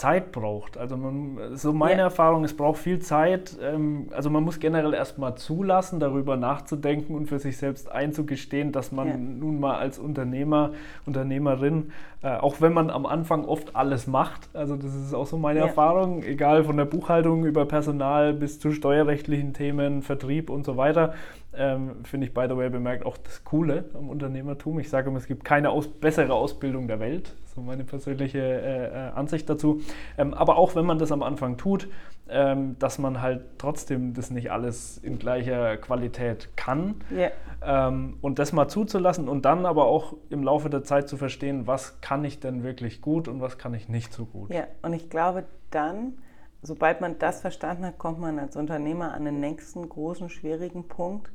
[0.00, 0.78] Zeit braucht.
[0.78, 2.04] Also man, so meine ja.
[2.04, 3.58] Erfahrung, es braucht viel Zeit.
[3.62, 8.92] Ähm, also man muss generell erstmal zulassen, darüber nachzudenken und für sich selbst einzugestehen, dass
[8.92, 9.16] man ja.
[9.18, 10.70] nun mal als Unternehmer,
[11.04, 15.36] Unternehmerin, äh, auch wenn man am Anfang oft alles macht, also das ist auch so
[15.36, 15.66] meine ja.
[15.66, 21.12] Erfahrung, egal von der Buchhaltung über Personal bis zu steuerrechtlichen Themen, Vertrieb und so weiter,
[21.52, 24.78] ähm, Finde ich, by the way, bemerkt auch das Coole am Unternehmertum.
[24.78, 27.34] Ich sage immer, es gibt keine aus bessere Ausbildung der Welt.
[27.54, 29.80] So meine persönliche äh, äh, Ansicht dazu.
[30.16, 31.88] Ähm, aber auch wenn man das am Anfang tut,
[32.28, 36.96] ähm, dass man halt trotzdem das nicht alles in gleicher Qualität kann.
[37.10, 37.92] Yeah.
[38.22, 42.00] und das mal zuzulassen und dann aber auch im Laufe der Zeit zu verstehen, was
[42.00, 44.50] kann ich denn wirklich gut und was kann ich nicht so gut.
[44.50, 46.14] Ja, und ich glaube, dann
[46.62, 51.30] sobald man das verstanden hat, kommt man als Unternehmer an den nächsten großen, schwierigen Punkt,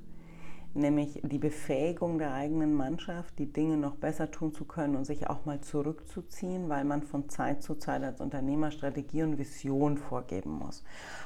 [0.75, 5.29] nämlich die Befähigung der eigenen Mannschaft, die Dinge noch besser tun zu können und sich
[5.29, 10.51] auch mal zurückzuziehen, weil man von Zeit zu Zeit als Unternehmer Strategie und Vision vorgeben
[10.51, 10.83] muss.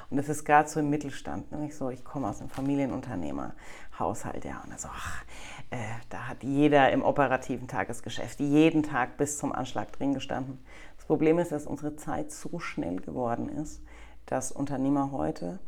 [0.10, 1.52] Und das ist gerade so im Mittelstand.
[1.52, 5.24] Nämlich so, ich komme aus einem Familienunternehmerhaushalt, ja, und also, ach,
[5.72, 5.78] äh,
[6.10, 10.60] da hat jeder im operativen Tagesgeschäft jeden Tag bis zum Anschlag drin gestanden.
[10.98, 13.82] Das Problem ist, dass unsere Zeit so schnell geworden ist,
[14.26, 15.60] dass Unternehmer heute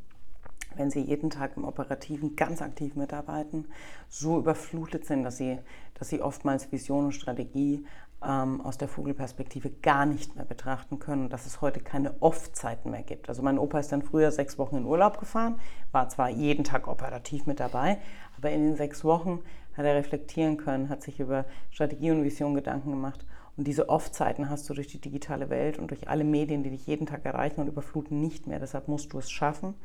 [0.75, 3.67] wenn sie jeden Tag im Operativen ganz aktiv mitarbeiten,
[4.09, 5.59] so überflutet sind, dass sie,
[5.95, 7.85] dass sie oftmals Vision und Strategie
[8.23, 12.91] ähm, aus der Vogelperspektive gar nicht mehr betrachten können und dass es heute keine Off-Zeiten
[12.91, 13.29] mehr gibt.
[13.29, 15.59] Also mein Opa ist dann früher sechs Wochen in Urlaub gefahren,
[15.91, 17.97] war zwar jeden Tag operativ mit dabei,
[18.37, 19.41] aber in den sechs Wochen
[19.75, 23.25] hat er reflektieren können, hat sich über Strategie und Vision Gedanken gemacht.
[23.57, 26.87] Und diese Off-Zeiten hast du durch die digitale Welt und durch alle Medien, die dich
[26.87, 28.59] jeden Tag erreichen und überfluten, nicht mehr.
[28.59, 29.75] Deshalb musst du es schaffen,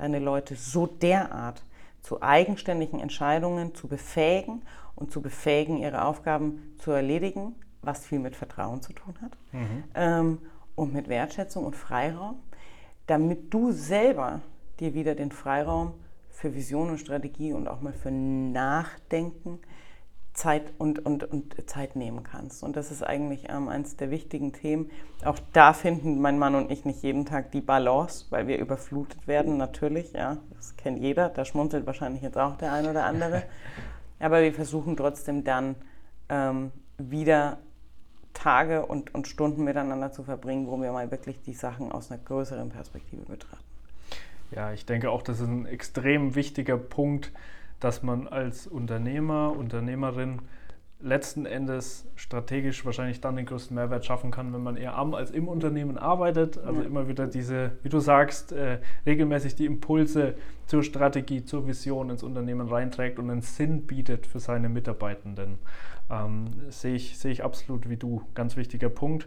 [0.00, 1.62] deine Leute so derart
[2.00, 4.62] zu eigenständigen Entscheidungen zu befähigen
[4.94, 9.84] und zu befähigen, ihre Aufgaben zu erledigen, was viel mit Vertrauen zu tun hat mhm.
[9.94, 10.38] ähm,
[10.74, 12.40] und mit Wertschätzung und Freiraum,
[13.06, 14.40] damit du selber
[14.78, 15.92] dir wieder den Freiraum
[16.30, 19.58] für Vision und Strategie und auch mal für Nachdenken
[20.32, 22.62] Zeit und, und, und Zeit nehmen kannst.
[22.62, 24.90] Und das ist eigentlich ähm, eines der wichtigen Themen.
[25.24, 29.26] Auch da finden mein Mann und ich nicht jeden Tag die Balance, weil wir überflutet
[29.26, 30.12] werden, natürlich.
[30.12, 31.28] Ja, das kennt jeder.
[31.28, 33.42] Da schmunzelt wahrscheinlich jetzt auch der ein oder andere.
[34.20, 35.74] Aber wir versuchen trotzdem dann
[36.28, 37.58] ähm, wieder
[38.34, 42.22] Tage und, und Stunden miteinander zu verbringen, wo wir mal wirklich die Sachen aus einer
[42.22, 43.64] größeren Perspektive betrachten.
[44.52, 47.32] Ja, ich denke auch, das ist ein extrem wichtiger Punkt,
[47.80, 50.40] dass man als Unternehmer, Unternehmerin
[51.02, 55.30] letzten Endes strategisch wahrscheinlich dann den größten Mehrwert schaffen kann, wenn man eher am als
[55.30, 56.58] im Unternehmen arbeitet.
[56.58, 56.86] Also ja.
[56.86, 60.34] immer wieder diese, wie du sagst, äh, regelmäßig die Impulse
[60.66, 65.58] zur Strategie, zur Vision ins Unternehmen reinträgt und einen Sinn bietet für seine Mitarbeitenden.
[66.10, 68.22] Ähm, Sehe ich, seh ich absolut wie du.
[68.34, 69.26] Ganz wichtiger Punkt.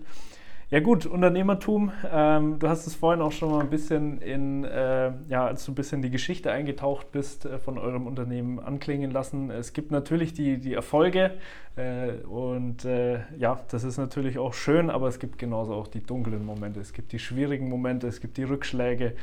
[0.73, 1.91] Ja gut, Unternehmertum.
[2.12, 5.71] Ähm, du hast es vorhin auch schon mal ein bisschen in, äh, ja, als du
[5.71, 9.51] ein bisschen die Geschichte eingetaucht bist, äh, von eurem Unternehmen anklingen lassen.
[9.51, 11.36] Es gibt natürlich die, die Erfolge
[11.75, 16.01] äh, und äh, ja, das ist natürlich auch schön, aber es gibt genauso auch die
[16.01, 16.79] dunklen Momente.
[16.79, 19.13] Es gibt die schwierigen Momente, es gibt die Rückschläge,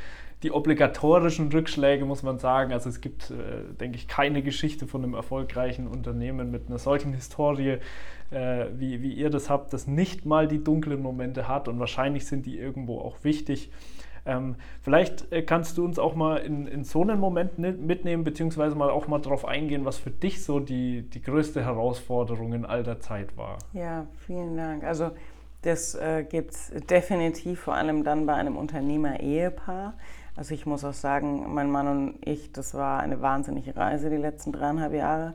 [0.43, 2.71] die obligatorischen Rückschläge, muss man sagen.
[2.71, 7.13] Also es gibt, äh, denke ich, keine Geschichte von einem erfolgreichen Unternehmen mit einer solchen
[7.13, 7.79] Historie,
[8.31, 12.25] äh, wie, wie ihr das habt, das nicht mal die dunklen Momente hat und wahrscheinlich
[12.25, 13.71] sind die irgendwo auch wichtig.
[14.25, 18.75] Ähm, vielleicht äh, kannst du uns auch mal in, in so einen Moment mitnehmen, beziehungsweise
[18.75, 22.83] mal auch mal darauf eingehen, was für dich so die, die größte Herausforderung in all
[22.83, 23.57] der Zeit war.
[23.73, 24.83] Ja, vielen Dank.
[24.83, 25.11] Also
[25.63, 29.93] das äh, gibt es definitiv, vor allem dann bei einem Unternehmer-Ehepaar.
[30.35, 34.17] Also ich muss auch sagen, mein Mann und ich, das war eine wahnsinnige Reise die
[34.17, 35.33] letzten dreieinhalb Jahre.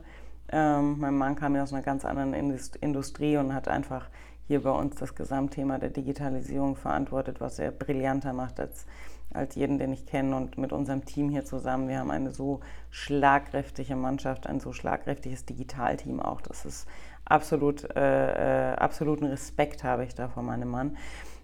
[0.51, 4.09] Ähm, mein Mann kam ja aus einer ganz anderen Industrie und hat einfach
[4.47, 8.85] hier bei uns das Gesamtthema der Digitalisierung verantwortet, was er brillanter macht als,
[9.33, 10.35] als jeden, den ich kenne.
[10.35, 15.45] Und mit unserem Team hier zusammen, wir haben eine so schlagkräftige Mannschaft, ein so schlagkräftiges
[15.45, 16.39] Digitalteam auch.
[16.41, 16.87] Das ist
[17.25, 20.97] absolut, äh, äh, absoluten Respekt habe ich da vor meinem Mann.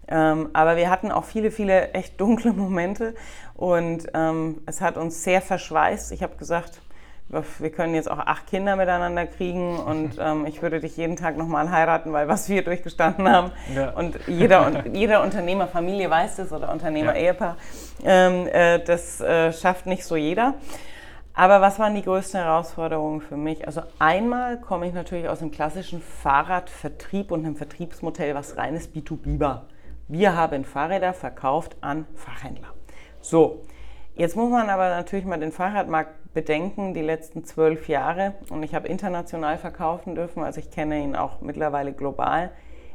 [0.06, 3.14] Ähm, aber wir hatten auch viele, viele echt dunkle Momente
[3.54, 6.12] und ähm, es hat uns sehr verschweißt.
[6.12, 6.80] Ich habe gesagt,
[7.28, 11.36] wir können jetzt auch acht Kinder miteinander kriegen und ähm, ich würde dich jeden Tag
[11.36, 13.52] nochmal heiraten, weil was wir durchgestanden haben.
[13.74, 13.90] Ja.
[13.90, 17.56] Und jeder, jeder Unternehmerfamilie weiß das oder Unternehmer-Ehepaar,
[18.04, 20.54] ähm, äh, das äh, schafft nicht so jeder.
[21.36, 23.66] Aber was waren die größten Herausforderungen für mich?
[23.66, 29.40] Also einmal komme ich natürlich aus dem klassischen Fahrradvertrieb und einem Vertriebsmodell, was reines B2B
[29.40, 29.66] war.
[30.06, 32.68] Wir haben Fahrräder verkauft an Fachhändler.
[33.20, 33.62] So,
[34.16, 38.34] jetzt muss man aber natürlich mal den Fahrradmarkt bedenken, die letzten zwölf Jahre.
[38.50, 42.50] Und ich habe international verkaufen dürfen, also ich kenne ihn auch mittlerweile global.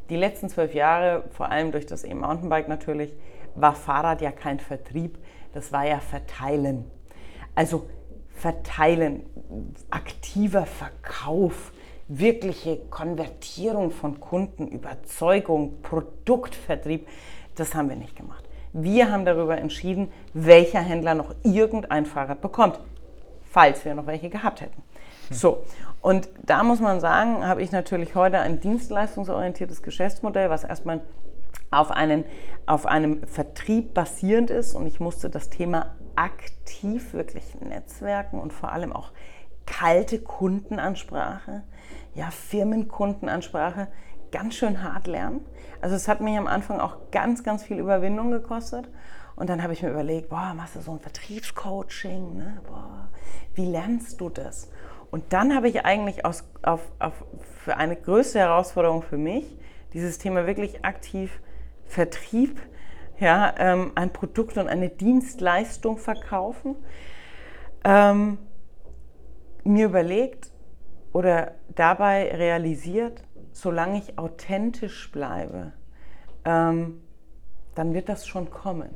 [0.09, 3.13] Die letzten zwölf Jahre, vor allem durch das E-Mountainbike natürlich,
[3.55, 5.17] war Fahrrad ja kein Vertrieb,
[5.53, 6.89] das war ja Verteilen.
[7.55, 7.87] Also
[8.29, 9.23] Verteilen,
[9.89, 11.71] aktiver Verkauf
[12.07, 17.07] wirkliche Konvertierung von Kunden, Überzeugung, Produktvertrieb,
[17.55, 18.48] das haben wir nicht gemacht.
[18.73, 22.79] Wir haben darüber entschieden, welcher Händler noch irgendein Fahrrad bekommt,
[23.43, 24.81] falls wir noch welche gehabt hätten.
[25.31, 25.63] So,
[26.01, 31.01] und da muss man sagen, habe ich natürlich heute ein dienstleistungsorientiertes Geschäftsmodell, was erstmal
[31.71, 32.23] auf, einen,
[32.65, 34.73] auf einem Vertrieb basierend ist.
[34.73, 39.11] Und ich musste das Thema aktiv wirklich netzwerken und vor allem auch
[39.65, 41.63] kalte Kundenansprache
[42.15, 43.87] ja, Firmenkundenansprache
[44.31, 45.41] ganz schön hart lernen.
[45.81, 48.89] Also es hat mich am Anfang auch ganz, ganz viel Überwindung gekostet.
[49.35, 52.37] Und dann habe ich mir überlegt, boah, machst du so ein Vertriebscoaching?
[52.37, 52.61] Ne?
[52.67, 53.07] Boah,
[53.55, 54.69] wie lernst du das?
[55.11, 57.13] Und dann habe ich eigentlich aus, auf, auf,
[57.63, 59.45] für eine größte Herausforderung für mich,
[59.93, 61.39] dieses Thema wirklich aktiv
[61.85, 62.61] Vertrieb,
[63.19, 66.75] ja, ähm, ein Produkt und eine Dienstleistung verkaufen,
[67.83, 68.37] ähm,
[69.63, 70.51] mir überlegt,
[71.11, 73.23] oder dabei realisiert,
[73.61, 75.73] solange ich authentisch bleibe,
[76.45, 77.01] ähm,
[77.75, 78.89] dann wird das schon kommen.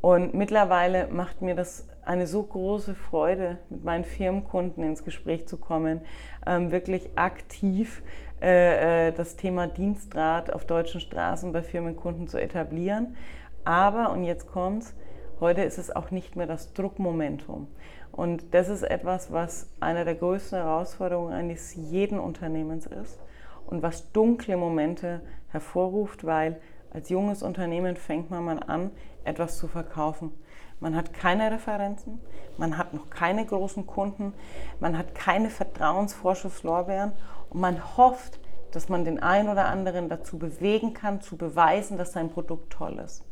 [0.00, 5.56] Und mittlerweile macht mir das eine so große Freude, mit meinen Firmenkunden ins Gespräch zu
[5.56, 6.02] kommen,
[6.46, 8.02] ähm, wirklich aktiv
[8.42, 13.16] äh, äh, das Thema Dienstrat auf deutschen Straßen bei Firmenkunden zu etablieren.
[13.64, 14.94] Aber, und jetzt kommt's,
[15.40, 17.68] heute ist es auch nicht mehr das Druckmomentum.
[18.12, 23.18] Und das ist etwas, was eine der größten Herausforderungen eines jeden Unternehmens ist
[23.66, 26.60] und was dunkle Momente hervorruft, weil
[26.92, 28.90] als junges Unternehmen fängt man mal an,
[29.24, 30.32] etwas zu verkaufen.
[30.80, 32.20] Man hat keine Referenzen,
[32.58, 34.34] man hat noch keine großen Kunden,
[34.80, 37.12] man hat keine Vertrauensvorschusslorbeeren
[37.50, 38.38] und man hofft,
[38.70, 42.98] dass man den einen oder anderen dazu bewegen kann, zu beweisen, dass sein Produkt toll
[42.98, 43.24] ist.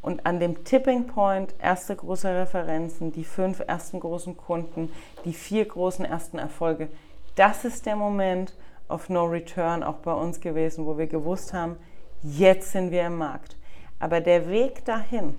[0.00, 4.90] Und an dem Tipping Point, erste große Referenzen, die fünf ersten großen Kunden,
[5.24, 6.88] die vier großen ersten Erfolge,
[7.34, 8.54] das ist der Moment
[8.90, 11.76] of No Return auch bei uns gewesen, wo wir gewusst haben,
[12.22, 13.56] jetzt sind wir im Markt.
[13.98, 15.36] Aber der Weg dahin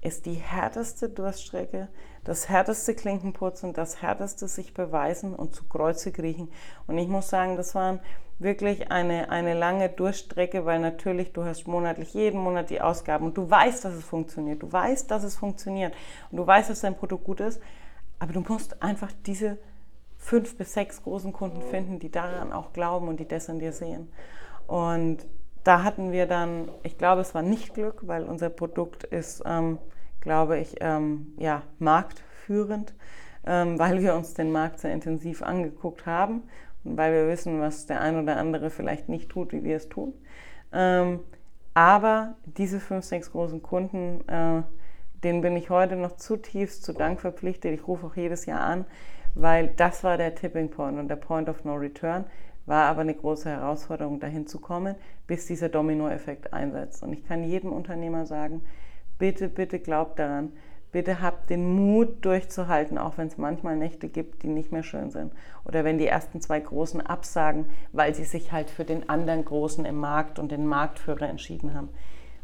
[0.00, 1.88] ist die härteste Durststrecke,
[2.24, 6.50] das härteste Klinkenputzen, das härteste sich beweisen und zu Kreuze kriechen.
[6.86, 8.00] Und ich muss sagen, das waren
[8.38, 13.36] wirklich eine, eine lange Durchstrecke, weil natürlich du hast monatlich jeden Monat die Ausgaben und
[13.36, 14.62] du weißt, dass es funktioniert.
[14.62, 15.94] Du weißt, dass es funktioniert
[16.30, 17.60] und du weißt, dass dein Produkt gut ist,
[18.18, 19.58] aber du musst einfach diese
[20.24, 23.72] fünf bis sechs großen Kunden finden, die daran auch glauben und die das in dir
[23.72, 24.08] sehen.
[24.66, 25.18] Und
[25.64, 29.78] da hatten wir dann, ich glaube, es war nicht Glück, weil unser Produkt ist, ähm,
[30.20, 32.94] glaube ich, ähm, ja, marktführend,
[33.46, 36.42] ähm, weil wir uns den Markt sehr intensiv angeguckt haben
[36.84, 40.12] weil wir wissen, was der ein oder andere vielleicht nicht tut, wie wir es tun.
[40.72, 41.20] Ähm,
[41.72, 44.62] aber diese fünf, sechs großen Kunden, äh,
[45.24, 47.72] denen bin ich heute noch zutiefst zu Dank verpflichtet.
[47.72, 48.84] Ich rufe auch jedes Jahr an,
[49.34, 52.24] weil das war der Tipping Point und der Point of No Return.
[52.66, 54.94] War aber eine große Herausforderung, dahin zu kommen,
[55.26, 57.02] bis dieser Dominoeffekt einsetzt.
[57.02, 58.62] Und ich kann jedem Unternehmer sagen,
[59.18, 60.52] bitte, bitte glaubt daran,
[60.90, 65.10] bitte habt den Mut durchzuhalten, auch wenn es manchmal Nächte gibt, die nicht mehr schön
[65.10, 65.32] sind.
[65.64, 69.84] Oder wenn die ersten zwei Großen absagen, weil sie sich halt für den anderen Großen
[69.84, 71.88] im Markt und den Marktführer entschieden haben.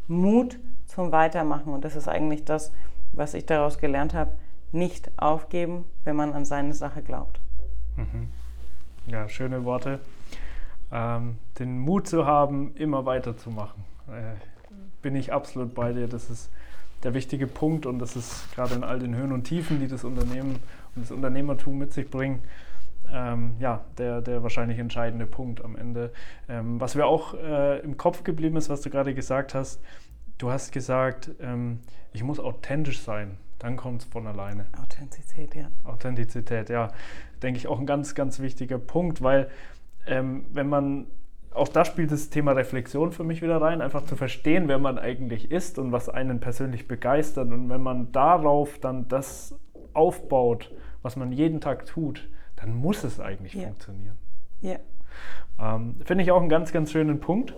[0.06, 1.72] Mut zum Weitermachen.
[1.72, 2.72] Und das ist eigentlich das,
[3.12, 4.32] was ich daraus gelernt habe.
[4.72, 7.40] Nicht aufgeben, wenn man an seine Sache glaubt.
[7.96, 8.28] Mhm.
[9.06, 10.00] Ja, schöne Worte.
[10.92, 13.84] Ähm, den Mut zu haben, immer weiterzumachen.
[14.08, 14.34] Äh,
[15.02, 16.08] bin ich absolut bei dir.
[16.08, 16.50] Das ist
[17.02, 20.04] der wichtige Punkt und das ist gerade in all den Höhen und Tiefen, die das
[20.04, 20.56] Unternehmen
[20.94, 22.42] und das Unternehmertum mit sich bringen,
[23.12, 26.12] ähm, ja, der, der wahrscheinlich entscheidende Punkt am Ende.
[26.48, 29.80] Ähm, was mir auch äh, im Kopf geblieben ist, was du gerade gesagt hast,
[30.38, 31.80] du hast gesagt, ähm,
[32.12, 34.66] ich muss authentisch sein, dann kommt es von alleine.
[34.82, 35.70] Authentizität, ja.
[35.84, 36.88] Authentizität, ja.
[37.42, 39.48] Denke ich auch ein ganz, ganz wichtiger Punkt, weil
[40.06, 41.06] ähm, wenn man
[41.52, 44.98] auch da spielt das Thema Reflexion für mich wieder rein, einfach zu verstehen, wer man
[44.98, 47.50] eigentlich ist und was einen persönlich begeistert.
[47.50, 49.58] Und wenn man darauf dann das
[49.92, 53.66] aufbaut, was man jeden Tag tut, dann muss es eigentlich yeah.
[53.66, 54.16] funktionieren.
[54.60, 54.78] Ja.
[55.60, 57.54] Ähm, Finde ich auch einen ganz, ganz schönen Punkt.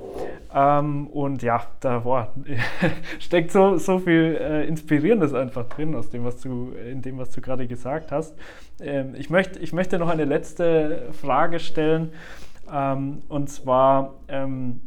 [0.54, 2.32] Ähm, und ja, da boah,
[3.18, 7.30] steckt so, so viel äh, Inspirierendes einfach drin, aus dem, was du, in dem, was
[7.30, 8.34] du gerade gesagt hast.
[8.80, 12.12] Ähm, ich, möcht, ich möchte noch eine letzte Frage stellen.
[12.72, 14.80] Ähm, und zwar, ähm,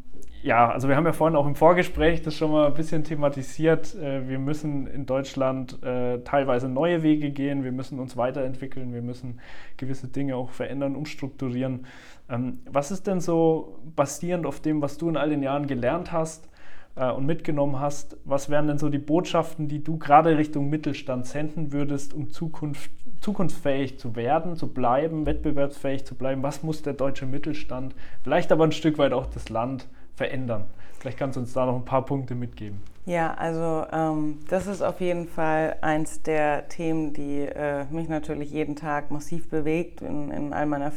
[0.46, 3.96] ja, also wir haben ja vorhin auch im Vorgespräch das schon mal ein bisschen thematisiert.
[3.96, 9.02] Äh, wir müssen in Deutschland äh, teilweise neue Wege gehen, wir müssen uns weiterentwickeln, wir
[9.02, 9.40] müssen
[9.78, 11.88] gewisse Dinge auch verändern, umstrukturieren.
[12.30, 16.12] Ähm, was ist denn so basierend auf dem, was du in all den Jahren gelernt
[16.12, 16.50] hast?
[16.96, 21.26] äh, und mitgenommen hast, was wären denn so die Botschaften, die du gerade Richtung Mittelstand
[21.26, 26.44] senden würdest, um Zukunft, zukunftsfähig zu werden, zu bleiben, wettbewerbsfähig zu bleiben?
[26.44, 30.66] Was muss der deutsche Mittelstand, vielleicht aber ein Stück weit auch das Land verändern?
[31.00, 32.82] Vielleicht kannst du uns da noch ein paar Punkte mitgeben.
[33.06, 38.50] Ja, also ähm, das ist auf jeden Fall eins der Themen, die äh, mich natürlich
[38.50, 40.90] jeden Tag massiv bewegt in, in all meiner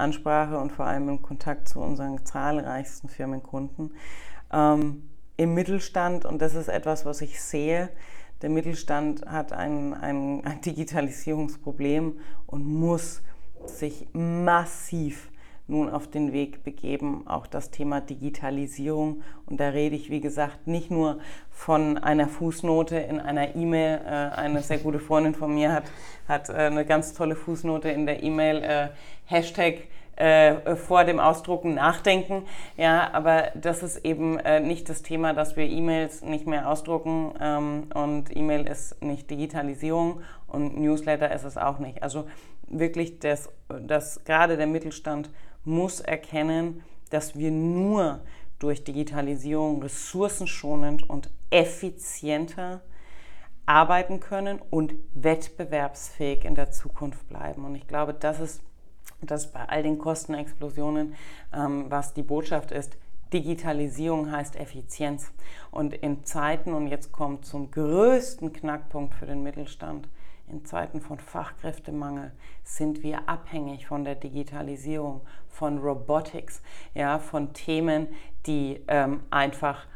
[0.00, 3.94] Firmenkundenansprache und vor allem im Kontakt zu unseren zahlreichsten Firmenkunden.
[4.52, 7.90] Ähm, im Mittelstand, und das ist etwas, was ich sehe,
[8.42, 13.22] der Mittelstand hat ein, ein, ein Digitalisierungsproblem und muss
[13.66, 15.29] sich massiv
[15.70, 19.22] nun auf den Weg begeben, auch das Thema Digitalisierung.
[19.46, 21.18] Und da rede ich, wie gesagt, nicht nur
[21.50, 24.00] von einer Fußnote in einer E-Mail.
[24.04, 25.84] Äh, eine sehr gute Freundin von mir hat,
[26.28, 28.88] hat äh, eine ganz tolle Fußnote in der E-Mail, äh,
[29.24, 29.84] Hashtag
[30.86, 32.42] vor dem Ausdrucken nachdenken.
[32.76, 34.34] Ja, aber das ist eben
[34.66, 40.20] nicht das Thema, dass wir E-Mails nicht mehr ausdrucken ähm, und E-Mail ist nicht Digitalisierung
[40.46, 42.02] und Newsletter ist es auch nicht.
[42.02, 42.26] Also
[42.70, 45.30] wirklich, das, das gerade der Mittelstand
[45.64, 48.20] muss erkennen, dass wir nur
[48.58, 52.82] durch Digitalisierung ressourcenschonend und effizienter
[53.66, 57.64] arbeiten können und wettbewerbsfähig in der Zukunft bleiben.
[57.64, 58.62] Und ich glaube, das ist
[59.22, 61.14] dass bei all den Kostenexplosionen,
[61.52, 62.96] ähm, was die Botschaft ist,
[63.32, 65.30] Digitalisierung heißt Effizienz.
[65.70, 70.08] Und in Zeiten, und jetzt kommt zum größten Knackpunkt für den Mittelstand,
[70.50, 72.32] in Zeiten von Fachkräftemangel
[72.64, 76.62] sind wir abhängig von der Digitalisierung, von Robotics,
[76.94, 78.08] ja, von Themen,
[78.46, 79.86] die ähm, einfach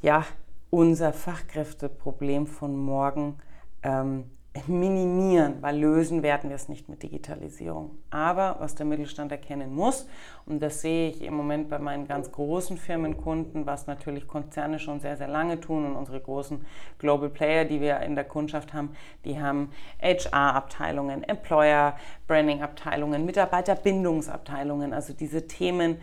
[0.00, 0.24] ja,
[0.70, 3.38] unser Fachkräfteproblem von morgen
[3.82, 4.30] ähm,
[4.66, 7.98] minimieren, weil lösen werden wir es nicht mit Digitalisierung.
[8.10, 10.06] Aber was der Mittelstand erkennen muss,
[10.44, 15.00] und das sehe ich im Moment bei meinen ganz großen Firmenkunden, was natürlich Konzerne schon
[15.00, 16.66] sehr, sehr lange tun und unsere großen
[16.98, 18.90] Global Player, die wir in der Kundschaft haben,
[19.24, 19.70] die haben
[20.02, 25.96] HR-Abteilungen, Employer Branding-Abteilungen, Mitarbeiterbindungsabteilungen, also diese Themen,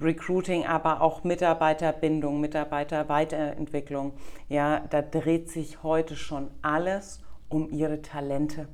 [0.00, 4.14] Recruiting, aber auch Mitarbeiterbindung, Mitarbeiterweiterentwicklung.
[4.48, 7.21] Ja, da dreht sich heute schon alles
[7.52, 8.68] um ihre Talente.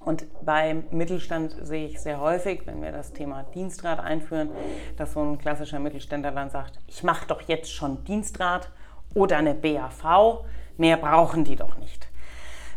[0.00, 4.50] Und beim Mittelstand sehe ich sehr häufig, wenn wir das Thema Dienstrat einführen,
[4.96, 8.70] dass so ein klassischer Mittelständler dann sagt, ich mache doch jetzt schon Dienstrat
[9.14, 10.44] oder eine BAV,
[10.76, 12.08] mehr brauchen die doch nicht.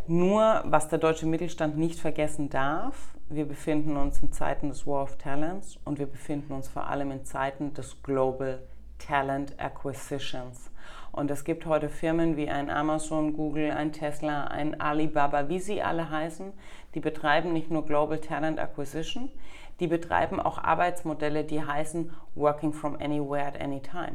[0.07, 5.03] Nur, was der deutsche Mittelstand nicht vergessen darf, wir befinden uns in Zeiten des War
[5.03, 8.63] of Talents und wir befinden uns vor allem in Zeiten des Global
[8.97, 10.68] Talent Acquisitions.
[11.19, 15.81] Und es gibt heute Firmen wie ein Amazon, Google, ein Tesla, ein Alibaba, wie sie
[15.81, 16.53] alle heißen,
[16.95, 19.29] die betreiben nicht nur Global Talent Acquisition,
[19.81, 24.13] die betreiben auch Arbeitsmodelle, die heißen Working from Anywhere at any time.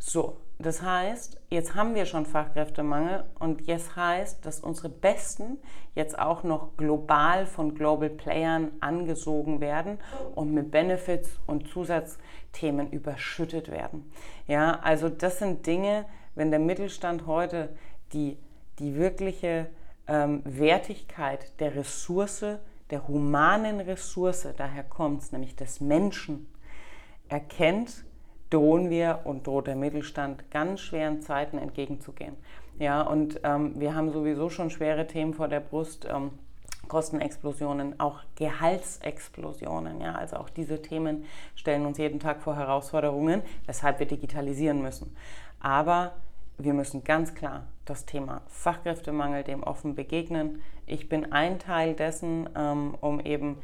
[0.00, 5.58] So, das heißt, jetzt haben wir schon Fachkräftemangel und jetzt heißt, dass unsere Besten
[5.94, 9.98] jetzt auch noch global von Global Playern angesogen werden
[10.34, 14.10] und mit Benefits und Zusatzthemen überschüttet werden.
[14.48, 17.70] Ja, also das sind Dinge, wenn der Mittelstand heute
[18.12, 18.38] die,
[18.78, 19.68] die wirkliche
[20.06, 22.44] ähm, Wertigkeit der Ressource,
[22.90, 26.46] der humanen Ressource, daher kommt es, nämlich des Menschen,
[27.28, 28.04] erkennt,
[28.50, 32.36] drohen wir und droht der Mittelstand ganz schweren Zeiten entgegenzugehen.
[32.78, 36.06] Ja, und ähm, wir haben sowieso schon schwere Themen vor der Brust.
[36.10, 36.32] Ähm,
[36.88, 40.00] Kostenexplosionen, auch Gehaltsexplosionen.
[40.00, 41.24] Ja, also auch diese Themen
[41.54, 45.16] stellen uns jeden Tag vor Herausforderungen, weshalb wir digitalisieren müssen.
[45.62, 46.14] Aber
[46.58, 50.60] wir müssen ganz klar das Thema Fachkräftemangel dem offen begegnen.
[50.86, 53.58] Ich bin ein Teil dessen, ähm, um eben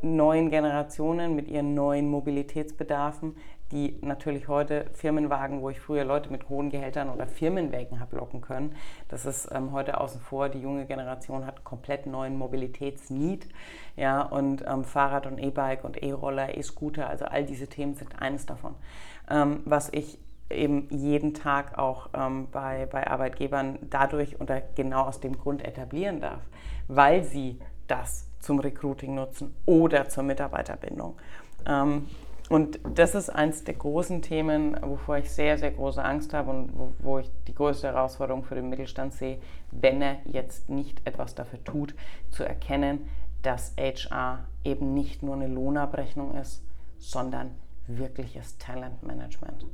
[0.00, 3.36] neuen Generationen mit ihren neuen Mobilitätsbedarfen,
[3.72, 8.40] die natürlich heute Firmenwagen, wo ich früher Leute mit hohen Gehältern oder Firmenwägen habe locken
[8.40, 8.74] können,
[9.08, 10.48] das ist ähm, heute außen vor.
[10.48, 13.48] Die junge Generation hat komplett neuen Mobilitätsneed.
[13.96, 18.46] Ja, und ähm, Fahrrad und E-Bike und E-Roller, E-Scooter, also all diese Themen sind eines
[18.46, 18.74] davon.
[19.30, 20.18] Ähm, was ich
[20.50, 26.20] eben jeden Tag auch ähm, bei, bei Arbeitgebern dadurch oder genau aus dem Grund etablieren
[26.20, 26.42] darf,
[26.88, 31.16] weil sie das zum Recruiting nutzen oder zur Mitarbeiterbindung.
[31.66, 32.08] Ähm,
[32.50, 36.78] und das ist eines der großen Themen, wovor ich sehr, sehr große Angst habe und
[36.78, 39.38] wo, wo, ich die größte Herausforderung für den Mittelstand sehe,
[39.70, 41.94] wenn er jetzt nicht etwas dafür tut,
[42.30, 43.08] zu erkennen,
[43.40, 46.62] dass HR eben nicht nur eine Lohnabrechnung ist,
[46.98, 47.50] sondern
[47.86, 49.64] wirkliches Talentmanagement.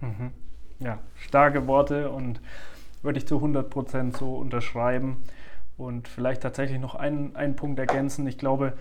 [0.00, 0.32] Mhm.
[0.80, 2.40] Ja, starke Worte und
[3.02, 5.22] würde ich zu 100 Prozent so unterschreiben.
[5.76, 8.26] Und vielleicht tatsächlich noch einen, einen Punkt ergänzen.
[8.26, 8.74] Ich glaube,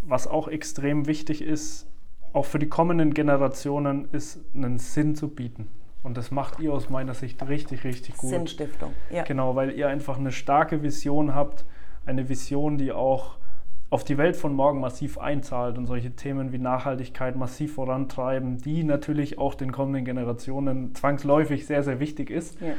[0.00, 1.86] was auch extrem wichtig ist,
[2.32, 5.68] auch für die kommenden Generationen, ist einen Sinn zu bieten.
[6.02, 8.30] Und das macht ihr aus meiner Sicht richtig, richtig gut.
[8.30, 9.22] Sinnstiftung, ja.
[9.22, 11.64] Genau, weil ihr einfach eine starke Vision habt,
[12.06, 13.36] eine Vision, die auch
[13.92, 18.84] auf die Welt von morgen massiv einzahlt und solche Themen wie Nachhaltigkeit massiv vorantreiben, die
[18.84, 22.58] natürlich auch den kommenden Generationen zwangsläufig sehr, sehr wichtig ist.
[22.62, 22.72] Ja.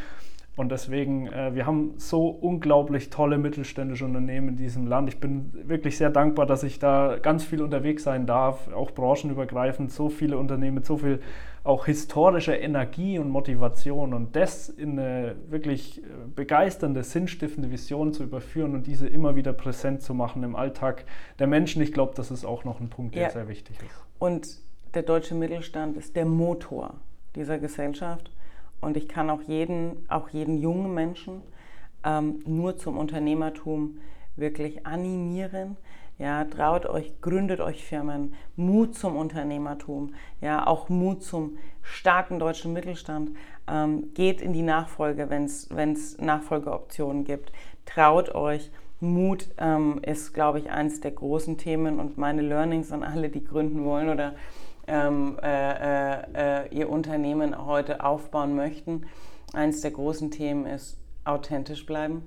[0.55, 5.09] Und deswegen, äh, wir haben so unglaublich tolle mittelständische Unternehmen in diesem Land.
[5.09, 9.91] Ich bin wirklich sehr dankbar, dass ich da ganz viel unterwegs sein darf, auch branchenübergreifend,
[9.91, 11.21] so viele Unternehmen mit so viel
[11.63, 18.23] auch historischer Energie und Motivation und das in eine wirklich äh, begeisternde, sinnstiftende Vision zu
[18.23, 21.05] überführen und diese immer wieder präsent zu machen im Alltag
[21.39, 21.81] der Menschen.
[21.81, 23.29] Ich glaube, das ist auch noch ein Punkt, der ja.
[23.29, 24.05] sehr wichtig ist.
[24.19, 24.59] Und
[24.93, 26.95] der deutsche Mittelstand ist der Motor
[27.35, 28.29] dieser Gesellschaft.
[28.83, 31.41] Und ich kann auch jeden, auch jeden jungen Menschen
[32.03, 33.99] ähm, nur zum Unternehmertum
[34.35, 35.77] wirklich animieren.
[36.19, 42.71] Ja, traut euch, gründet euch Firmen, Mut zum Unternehmertum, ja, auch Mut zum starken deutschen
[42.71, 43.31] Mittelstand.
[43.67, 47.51] Ähm, geht in die Nachfolge, wenn es Nachfolgeoptionen gibt.
[47.85, 48.71] Traut euch.
[48.99, 53.43] Mut ähm, ist, glaube ich, eines der großen Themen und meine Learnings an alle, die
[53.43, 54.35] gründen wollen oder
[54.87, 59.05] ähm, äh, äh, ihr Unternehmen heute aufbauen möchten.
[59.53, 62.23] Eines der großen Themen ist authentisch bleiben,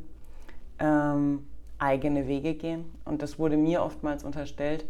[0.78, 1.46] ähm,
[1.78, 2.84] eigene Wege gehen.
[3.04, 4.86] Und das wurde mir oftmals unterstellt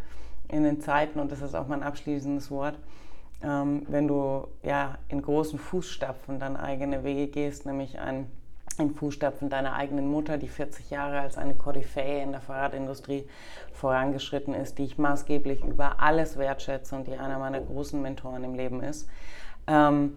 [0.49, 2.79] in den Zeiten, und das ist auch mein abschließendes Wort,
[3.43, 8.31] ähm, wenn du ja in großen Fußstapfen dann eigene Wege gehst, nämlich ein
[8.79, 13.27] in Fußstapfen deiner eigenen Mutter, die 40 Jahre als eine Koryphäe in der Fahrradindustrie
[13.73, 18.55] vorangeschritten ist, die ich maßgeblich über alles wertschätze und die einer meiner großen Mentoren im
[18.55, 19.09] Leben ist.
[19.67, 20.17] Ähm,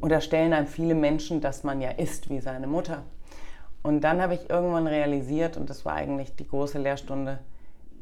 [0.00, 3.02] unterstellen einem viele Menschen, dass man ja ist wie seine Mutter.
[3.82, 7.38] Und dann habe ich irgendwann realisiert, und das war eigentlich die große Lehrstunde,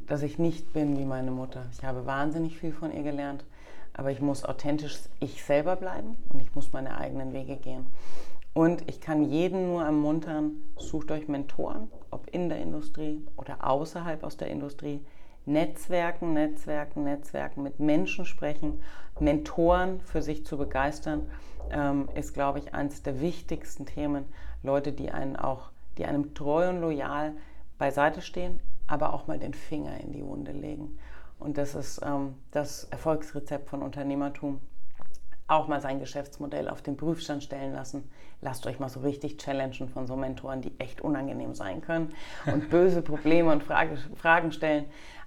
[0.06, 1.66] dass ich nicht bin wie meine Mutter.
[1.72, 3.44] Ich habe wahnsinnig viel von ihr gelernt,
[3.92, 7.86] aber ich muss authentisch ich selber bleiben und ich muss meine eigenen Wege gehen.
[8.54, 14.24] Und ich kann jeden nur ermuntern, sucht euch Mentoren, ob in der Industrie oder außerhalb
[14.24, 15.04] aus der Industrie.
[15.46, 18.82] Netzwerken, Netzwerken, Netzwerken, mit Menschen sprechen,
[19.18, 21.26] Mentoren für sich zu begeistern,
[21.70, 24.26] ähm, ist, glaube ich, eines der wichtigsten Themen.
[24.62, 27.32] Leute, die einen auch, die einem treu und loyal
[27.78, 30.98] beiseite stehen, aber auch mal den Finger in die Wunde legen.
[31.38, 34.60] Und das ist ähm, das Erfolgsrezept von Unternehmertum.
[35.48, 38.08] Auch mal sein Geschäftsmodell auf den Prüfstand stellen lassen.
[38.42, 42.12] Lasst euch mal so richtig challengen von so Mentoren, die echt unangenehm sein können
[42.46, 44.84] und böse Probleme und Frage, Fragen stellen.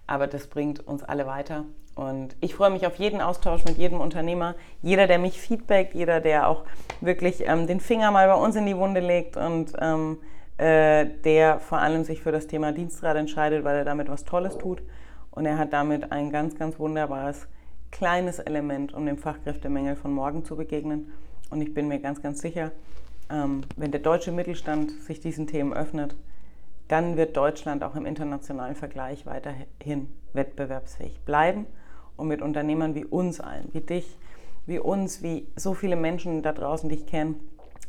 [0.08, 1.66] Aber das bringt uns alle weiter.
[1.96, 4.56] Und ich freue mich auf jeden Austausch mit jedem Unternehmer.
[4.82, 6.64] Jeder, der mich feedbackt, jeder, der auch
[7.02, 10.20] wirklich ähm, den Finger mal bei uns in die Wunde legt und ähm,
[10.58, 14.58] äh, der vor allem sich für das Thema Dienstrad entscheidet, weil er damit was Tolles
[14.58, 14.84] tut.
[15.32, 17.48] Und er hat damit ein ganz, ganz wunderbares
[17.92, 21.12] kleines Element, um dem Fachkräftemängel von morgen zu begegnen.
[21.50, 22.72] Und ich bin mir ganz, ganz sicher,
[23.30, 26.16] ähm, wenn der deutsche Mittelstand sich diesen Themen öffnet,
[26.88, 31.66] dann wird Deutschland auch im internationalen Vergleich weiterhin wettbewerbsfähig bleiben
[32.18, 34.18] und mit Unternehmern wie uns allen, wie dich,
[34.66, 37.36] wie uns, wie so viele Menschen da draußen, die ich kenne,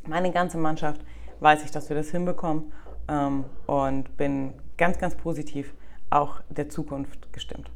[0.07, 1.01] meine ganze Mannschaft,
[1.41, 2.73] weiß ich, dass wir das hinbekommen
[3.09, 5.75] ähm, und bin ganz, ganz positiv
[6.11, 7.71] auch der Zukunft gestimmt.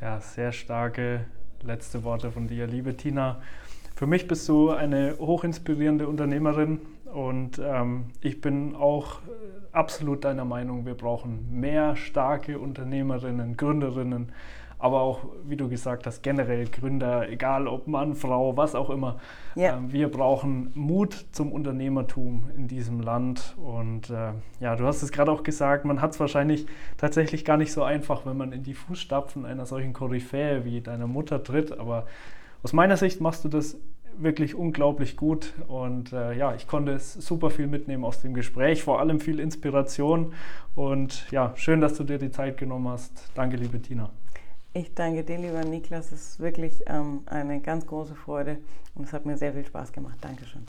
[0.00, 1.24] Ja, sehr starke
[1.62, 3.40] letzte Worte von dir, liebe Tina.
[3.94, 6.80] Für mich bist du eine hochinspirierende Unternehmerin
[7.12, 9.20] und ähm, ich bin auch
[9.70, 14.32] absolut deiner Meinung, wir brauchen mehr starke Unternehmerinnen, Gründerinnen,
[14.84, 19.16] aber auch, wie du gesagt hast, generell Gründer, egal ob Mann, Frau, was auch immer.
[19.54, 19.78] Ja.
[19.78, 23.56] Ähm, wir brauchen Mut zum Unternehmertum in diesem Land.
[23.56, 26.66] Und äh, ja, du hast es gerade auch gesagt, man hat es wahrscheinlich
[26.98, 31.06] tatsächlich gar nicht so einfach, wenn man in die Fußstapfen einer solchen Koryphäe wie deiner
[31.06, 31.78] Mutter tritt.
[31.78, 32.04] Aber
[32.62, 33.78] aus meiner Sicht machst du das
[34.18, 39.00] wirklich unglaublich gut und äh, ja, ich konnte super viel mitnehmen aus dem Gespräch, vor
[39.00, 40.34] allem viel Inspiration
[40.76, 43.32] und ja, schön, dass du dir die Zeit genommen hast.
[43.34, 44.10] Danke, liebe Tina.
[44.76, 46.10] Ich danke dir, lieber Niklas.
[46.10, 48.58] Es ist wirklich ähm, eine ganz große Freude
[48.96, 50.18] und es hat mir sehr viel Spaß gemacht.
[50.20, 50.66] Dankeschön.